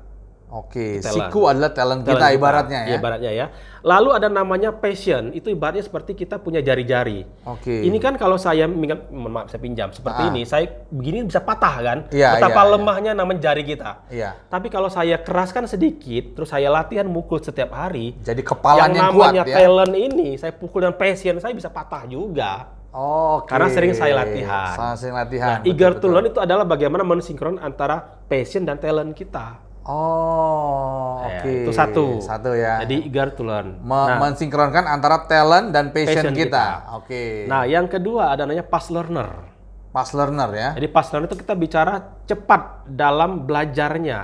Oke, 0.50 0.98
Talent. 0.98 1.30
siku 1.30 1.46
adalah 1.46 1.70
talent, 1.70 2.02
Talent 2.02 2.18
kita 2.18 2.28
ibaratnya 2.34 2.80
Iya, 2.82 2.90
ya. 2.90 2.98
ibaratnya 2.98 3.32
ya. 3.32 3.46
Lalu 3.80 4.10
ada 4.12 4.28
namanya 4.28 4.74
passion, 4.74 5.30
itu 5.32 5.48
ibaratnya 5.48 5.80
seperti 5.80 6.18
kita 6.18 6.42
punya 6.42 6.58
jari-jari. 6.60 7.22
Oke. 7.46 7.86
Ini 7.86 7.98
kan 7.98 8.18
kalau 8.18 8.34
saya 8.36 8.66
maaf 8.66 9.48
saya 9.48 9.62
pinjam 9.62 9.94
seperti 9.94 10.26
Ah. 10.26 10.30
ini, 10.34 10.42
saya 10.44 10.66
begini 10.90 11.22
bisa 11.24 11.38
patah 11.40 11.76
kan? 11.80 11.98
Iya, 12.10 12.34
Betapa 12.36 12.62
iya. 12.62 12.72
lemahnya 12.74 13.12
namanya 13.14 13.40
jari 13.46 13.62
kita. 13.62 14.10
Iya. 14.10 14.42
Tapi 14.44 14.68
kalau 14.68 14.90
saya 14.90 15.22
keraskan 15.22 15.70
sedikit, 15.70 16.34
terus 16.34 16.50
saya 16.50 16.68
latihan 16.68 17.06
mukul 17.06 17.38
setiap 17.38 17.70
hari, 17.72 18.18
Jadi 18.20 18.42
kepalanya 18.42 18.90
yang 19.06 19.14
kuat 19.14 19.30
namanya 19.32 19.44
ya. 19.46 19.56
talent 19.56 19.94
ini, 19.94 20.34
saya 20.34 20.52
pukul 20.52 20.82
dengan 20.82 20.98
passion, 20.98 21.38
saya 21.38 21.54
bisa 21.54 21.70
patah 21.70 22.04
juga. 22.04 22.74
Oke. 22.90 23.54
Karena 23.54 23.70
sering 23.70 23.94
saya 23.94 24.18
latihan. 24.18 24.98
Sering 24.98 25.14
Nah, 25.14 25.22
latihan. 25.22 25.62
eager 25.62 25.94
betul, 25.94 26.02
to 26.02 26.02
betul. 26.02 26.10
learn 26.10 26.26
itu 26.28 26.40
adalah 26.42 26.66
bagaimana 26.66 27.06
mensinkron 27.06 27.62
antara 27.62 28.02
passion 28.26 28.66
dan 28.66 28.82
talent 28.82 29.14
kita. 29.14 29.69
Oh, 29.90 31.26
Ya, 31.26 31.42
oke. 31.42 31.54
itu 31.66 31.72
satu. 31.74 32.06
Satu 32.22 32.54
ya. 32.54 32.86
Jadi 32.86 33.10
eager 33.10 33.34
to 33.34 33.42
learn. 33.42 33.82
Me- 33.82 34.22
mensinkronkan 34.22 34.86
antara 34.86 35.26
talent 35.26 35.74
dan 35.74 35.90
passion, 35.90 36.30
Passion 36.30 36.34
kita. 36.38 36.46
kita. 36.86 36.96
Oke. 37.02 37.50
Nah, 37.50 37.66
yang 37.66 37.90
kedua 37.90 38.38
ada 38.38 38.46
namanya 38.46 38.70
fast 38.70 38.94
learner. 38.94 39.50
Pas 39.90 40.06
learner 40.14 40.50
ya. 40.54 40.70
Jadi 40.78 40.88
fast 40.94 41.10
learner 41.10 41.28
itu 41.28 41.38
kita 41.42 41.58
bicara 41.58 41.94
cepat 42.24 42.86
dalam 42.86 43.50
belajarnya. 43.50 44.20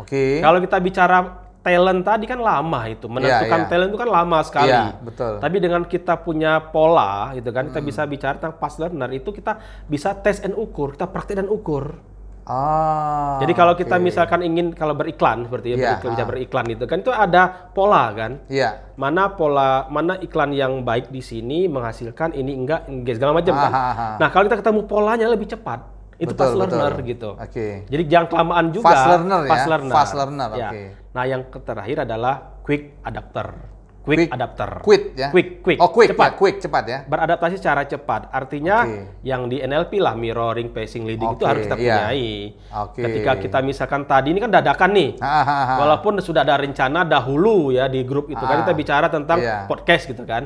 Oke. 0.00 0.40
Kalau 0.40 0.58
kita 0.58 0.80
bicara 0.80 1.18
talent 1.60 2.00
tadi 2.04 2.24
kan 2.24 2.40
lama 2.40 2.80
itu, 2.88 3.08
menentukan 3.08 3.60
iya. 3.64 3.68
talent 3.68 3.88
itu 3.88 3.98
kan 3.98 4.10
lama 4.10 4.38
sekali. 4.44 4.68
Iya, 4.68 5.00
betul. 5.00 5.32
Tapi 5.40 5.56
dengan 5.60 5.82
kita 5.84 6.20
punya 6.20 6.60
pola, 6.60 7.32
gitu 7.32 7.48
kan, 7.52 7.68
Hmm. 7.68 7.72
kita 7.72 7.80
bisa 7.80 8.02
bicara 8.04 8.36
tentang 8.36 8.56
fast 8.56 8.76
learner 8.76 9.08
itu 9.12 9.32
kita 9.32 9.60
bisa 9.84 10.12
tes 10.16 10.40
and 10.40 10.52
ukur, 10.52 10.92
kita 10.92 11.08
praktek 11.08 11.40
dan 11.40 11.48
ukur. 11.48 12.00
Ah. 12.44 13.40
Jadi 13.40 13.52
kalau 13.56 13.72
kita 13.72 13.96
oke. 13.96 14.04
misalkan 14.04 14.40
ingin 14.44 14.76
kalau 14.76 14.92
beriklan 14.92 15.48
seperti 15.48 15.72
ya, 15.72 15.76
Iya, 15.76 15.80
beriklan, 15.96 16.12
bisa 16.12 16.22
ah. 16.24 16.28
beriklan 16.28 16.64
itu 16.68 16.84
kan 16.84 16.98
itu 17.00 17.12
ada 17.12 17.42
pola 17.72 18.04
kan. 18.12 18.32
Iya. 18.52 18.70
Mana 19.00 19.32
pola 19.32 19.88
mana 19.88 20.20
iklan 20.20 20.52
yang 20.52 20.84
baik 20.84 21.08
di 21.08 21.24
sini 21.24 21.66
menghasilkan 21.66 22.36
ini 22.36 22.52
enggak 22.52 22.84
enggak 22.84 23.16
segala 23.16 23.32
macam 23.40 23.54
kan. 23.56 23.72
Ah, 23.72 23.80
ah, 23.80 23.94
ah. 23.96 24.14
Nah, 24.20 24.28
kalau 24.28 24.44
kita 24.46 24.60
ketemu 24.60 24.80
polanya 24.84 25.26
lebih 25.26 25.48
cepat. 25.48 25.80
Itu 26.14 26.30
Betul, 26.30 26.46
fast 26.46 26.54
learner 26.54 26.92
betul. 26.94 27.10
gitu. 27.10 27.30
Oke. 27.34 27.66
Jadi 27.90 28.02
jangan 28.06 28.26
kelamaan 28.30 28.66
juga. 28.70 28.86
Fast 28.86 29.06
learner 29.10 29.40
ya? 29.42 29.50
Fast 29.50 29.66
learner. 29.66 29.94
Fast 29.98 30.12
learner, 30.14 30.48
Ya. 30.54 30.68
oke. 30.70 30.82
Nah, 31.10 31.24
yang 31.26 31.40
terakhir 31.50 31.96
adalah 32.06 32.34
quick 32.62 33.02
adapter. 33.02 33.46
Quick, 34.04 34.18
Quick. 34.20 34.30
adapter. 34.30 34.70
Quit 34.84 35.02
ya. 35.16 35.28
Quick, 35.32 35.48
quick. 35.58 35.78
Oh, 35.80 35.88
quick 35.88 36.12
Cepat. 36.12 36.28
ya, 36.28 36.36
quick, 36.36 36.56
cepat 36.60 36.84
ya. 36.84 36.98
Beradaptasi 37.02 37.56
secara 37.56 37.82
cepat. 37.82 38.28
Artinya 38.28 38.84
Oke. 38.84 39.24
yang 39.24 39.48
di 39.48 39.58
NLP 39.58 39.96
lah 39.96 40.12
mirroring, 40.12 40.68
pacing, 40.70 41.08
leading 41.08 41.32
itu 41.32 41.40
Oke, 41.40 41.48
harus 41.48 41.64
kita 41.64 41.76
iya. 41.80 42.04
punyai. 42.04 42.32
Oke. 42.84 43.00
Ketika 43.00 43.32
kita 43.40 43.58
misalkan 43.60 44.04
tadi 44.04 44.28
ini 44.30 44.38
kan 44.38 44.52
dadakan 44.52 44.90
nih. 44.92 45.10
Ha, 45.18 45.40
ha, 45.40 45.58
ha. 45.64 45.74
Walaupun 45.80 46.20
sudah 46.20 46.44
ada 46.44 46.60
rencana 46.60 47.02
dahulu 47.02 47.72
ya 47.72 47.88
di 47.88 48.04
grup 48.04 48.28
itu 48.28 48.40
kan 48.40 48.60
kita 48.60 48.72
bicara 48.76 49.08
tentang 49.08 49.40
iya. 49.40 49.64
podcast 49.64 50.04
gitu 50.04 50.28
kan. 50.28 50.44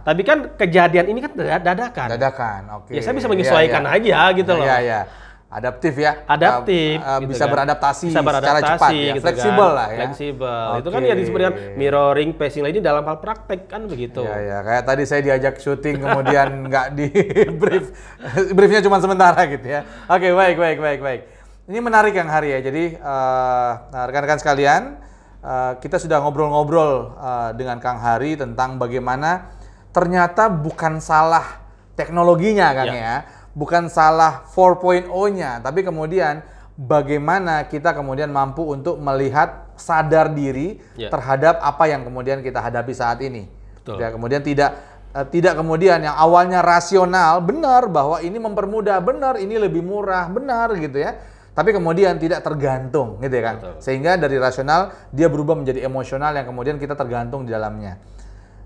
Tapi 0.00 0.22
kan 0.22 0.54
kejadian 0.54 1.10
ini 1.10 1.18
kan 1.18 1.34
dada- 1.34 1.62
dadakan. 1.74 2.08
Dadakan, 2.14 2.60
oke. 2.78 2.94
Ya 2.94 3.02
saya 3.02 3.12
bisa 3.12 3.26
Iya, 3.26 3.32
menyesuaikan 3.34 3.82
iya. 3.84 3.94
aja 3.98 4.38
gitu 4.38 4.52
loh. 4.54 4.62
Iya, 4.64 4.78
iya. 4.80 5.00
Adaptif 5.50 5.98
ya. 5.98 6.22
Adaptif, 6.24 6.94
Uh, 6.96 7.10
uh, 7.10 7.18
gitu 7.18 7.34
bisa 7.34 7.42
kan. 7.42 7.50
beradaptasi, 7.50 8.06
bisa 8.06 8.22
secara 8.22 8.28
beradaptasi 8.38 8.70
cepat 8.70 8.90
ya. 8.94 9.14
gitu 9.18 9.24
Fleksibel 9.26 9.66
kan. 9.66 9.74
lah 9.74 9.88
ya. 9.90 9.98
Fleksibel. 9.98 10.68
Itu 10.78 10.88
kan 10.88 11.00
yang 11.02 11.18
disebut 11.18 11.38
dengan 11.38 11.54
mirroring, 11.74 12.30
pacing 12.32 12.62
leading 12.62 12.80
dalam 12.80 13.02
hal 13.02 13.18
praktek 13.18 13.66
kan 13.66 13.82
begitu. 13.84 14.22
Iya, 14.22 14.36
iya. 14.38 14.58
Kayak 14.62 14.82
tadi 14.86 15.02
saya 15.04 15.20
diajak 15.20 15.54
syuting 15.58 15.96
kemudian 15.98 16.48
nggak 16.70 16.86
di 16.94 17.08
brief. 17.52 17.90
Briefnya 18.56 18.78
cuma 18.80 19.02
sementara 19.02 19.42
gitu 19.44 19.66
ya. 19.66 19.82
Oke, 20.06 20.30
baik, 20.30 20.54
baik, 20.54 20.78
baik, 20.78 21.00
baik. 21.02 21.20
Ini 21.66 21.78
menarik 21.78 22.14
yang 22.14 22.26
hari 22.26 22.54
ya. 22.54 22.60
Jadi 22.62 22.84
eh, 22.94 23.70
nah, 23.90 24.02
rekan-rekan 24.06 24.38
sekalian, 24.38 25.02
eh, 25.40 25.72
kita 25.78 25.98
sudah 25.98 26.22
ngobrol-ngobrol 26.22 26.92
eh, 27.12 27.50
dengan 27.54 27.82
Kang 27.82 27.98
Hari 27.98 28.38
tentang 28.38 28.78
bagaimana 28.78 29.50
ternyata 29.90 30.46
bukan 30.46 31.02
salah 31.02 31.58
teknologinya 31.94 32.70
Kang 32.70 32.94
Iya. 32.94 33.02
ya. 33.02 33.16
Bukan 33.60 33.92
salah 33.92 34.48
4.0-nya, 34.48 35.60
tapi 35.60 35.84
kemudian 35.84 36.40
bagaimana 36.80 37.68
kita 37.68 37.92
kemudian 37.92 38.32
mampu 38.32 38.64
untuk 38.64 38.96
melihat 38.96 39.68
sadar 39.76 40.32
diri 40.32 40.80
Iya. 40.96 41.12
terhadap 41.12 41.60
apa 41.60 41.84
yang 41.84 42.08
kemudian 42.08 42.40
kita 42.40 42.56
hadapi 42.64 42.96
saat 42.96 43.20
ini. 43.20 43.44
Betul. 43.76 44.00
Ya, 44.00 44.08
kemudian 44.08 44.40
tidak 44.40 44.80
eh, 45.12 45.26
tidak 45.28 45.60
kemudian 45.60 46.00
yang 46.00 46.16
awalnya 46.16 46.64
rasional 46.64 47.44
benar 47.44 47.84
bahwa 47.92 48.24
ini 48.24 48.40
mempermudah 48.40 48.96
benar 49.04 49.36
ini 49.36 49.60
lebih 49.60 49.84
murah 49.84 50.24
benar 50.32 50.72
gitu 50.78 50.96
ya 51.02 51.20
tapi 51.50 51.74
kemudian 51.74 52.14
tidak 52.22 52.46
tergantung 52.46 53.18
gitu 53.18 53.34
ya 53.34 53.42
kan 53.42 53.56
Betul. 53.58 53.74
sehingga 53.82 54.14
dari 54.14 54.38
rasional 54.38 54.94
dia 55.10 55.26
berubah 55.26 55.58
menjadi 55.58 55.82
emosional 55.82 56.30
yang 56.30 56.46
kemudian 56.46 56.78
kita 56.78 56.94
tergantung 56.94 57.42
di 57.42 57.50
dalamnya 57.50 57.98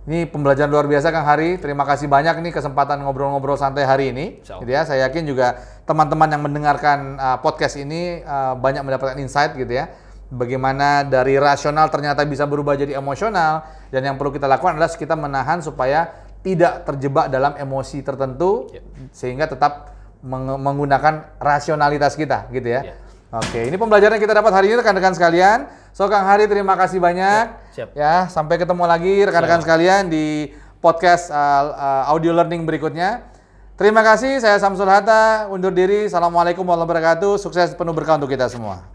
ini 0.05 0.29
pembelajaran 0.29 0.69
luar 0.69 0.85
biasa 0.85 1.09
Kang 1.09 1.25
Hari 1.25 1.57
terima 1.57 1.89
kasih 1.89 2.13
banyak 2.13 2.45
nih 2.45 2.53
kesempatan 2.53 3.01
ngobrol-ngobrol 3.01 3.57
santai 3.57 3.89
hari 3.89 4.13
ini 4.13 4.45
gitu 4.61 4.69
ya 4.69 4.85
saya 4.85 5.09
yakin 5.09 5.25
juga 5.25 5.57
teman-teman 5.89 6.29
yang 6.29 6.43
mendengarkan 6.45 7.17
uh, 7.17 7.39
podcast 7.41 7.81
ini 7.81 8.21
uh, 8.21 8.53
banyak 8.53 8.85
mendapatkan 8.85 9.17
insight 9.17 9.57
gitu 9.57 9.73
ya 9.73 9.89
bagaimana 10.29 11.09
dari 11.09 11.41
rasional 11.41 11.89
ternyata 11.89 12.21
bisa 12.29 12.45
berubah 12.45 12.77
jadi 12.77 13.01
emosional 13.01 13.65
dan 13.89 14.05
yang 14.05 14.21
perlu 14.21 14.29
kita 14.29 14.45
lakukan 14.45 14.77
adalah 14.77 14.93
kita 14.93 15.17
menahan 15.17 15.65
supaya 15.65 16.13
tidak 16.45 16.85
terjebak 16.85 17.33
dalam 17.33 17.57
emosi 17.57 18.05
tertentu 18.05 18.69
Ya. 18.69 18.85
sehingga 19.17 19.49
tetap 19.49 19.97
meng- 20.21 20.61
menggunakan 20.61 21.41
rasionalitas 21.41 22.13
kita 22.13 22.53
gitu 22.53 22.69
ya. 22.69 22.93
Ya. 22.93 22.95
Oke, 23.35 23.67
ini 23.67 23.75
pembelajaran 23.75 24.15
yang 24.21 24.25
kita 24.29 24.37
dapat 24.37 24.53
hari 24.53 24.71
ini 24.71 24.77
rekan-rekan 24.79 25.17
sekalian. 25.17 25.67
So 25.95 26.11
Kang 26.11 26.27
Hari 26.27 26.51
terima 26.51 26.75
kasih 26.75 26.99
banyak. 26.99 27.71
siap. 27.71 27.95
Ya, 27.95 28.27
sampai 28.27 28.59
ketemu 28.59 28.83
lagi 28.83 29.15
rekan-rekan 29.31 29.63
sekalian 29.63 30.11
di 30.11 30.51
podcast 30.83 31.31
uh, 31.31 31.71
uh, 31.71 32.05
audio 32.11 32.35
learning 32.35 32.67
berikutnya. 32.67 33.23
Terima 33.79 34.03
kasih, 34.03 34.43
saya 34.43 34.59
Samsul 34.59 34.91
Hatta, 34.91 35.47
undur 35.55 35.71
diri. 35.71 36.11
Assalamualaikum 36.11 36.67
warahmatullahi 36.67 36.99
wabarakatuh. 36.99 37.39
Sukses 37.39 37.79
penuh 37.79 37.95
berkah 37.95 38.19
untuk 38.19 38.27
kita 38.27 38.51
semua. 38.51 38.94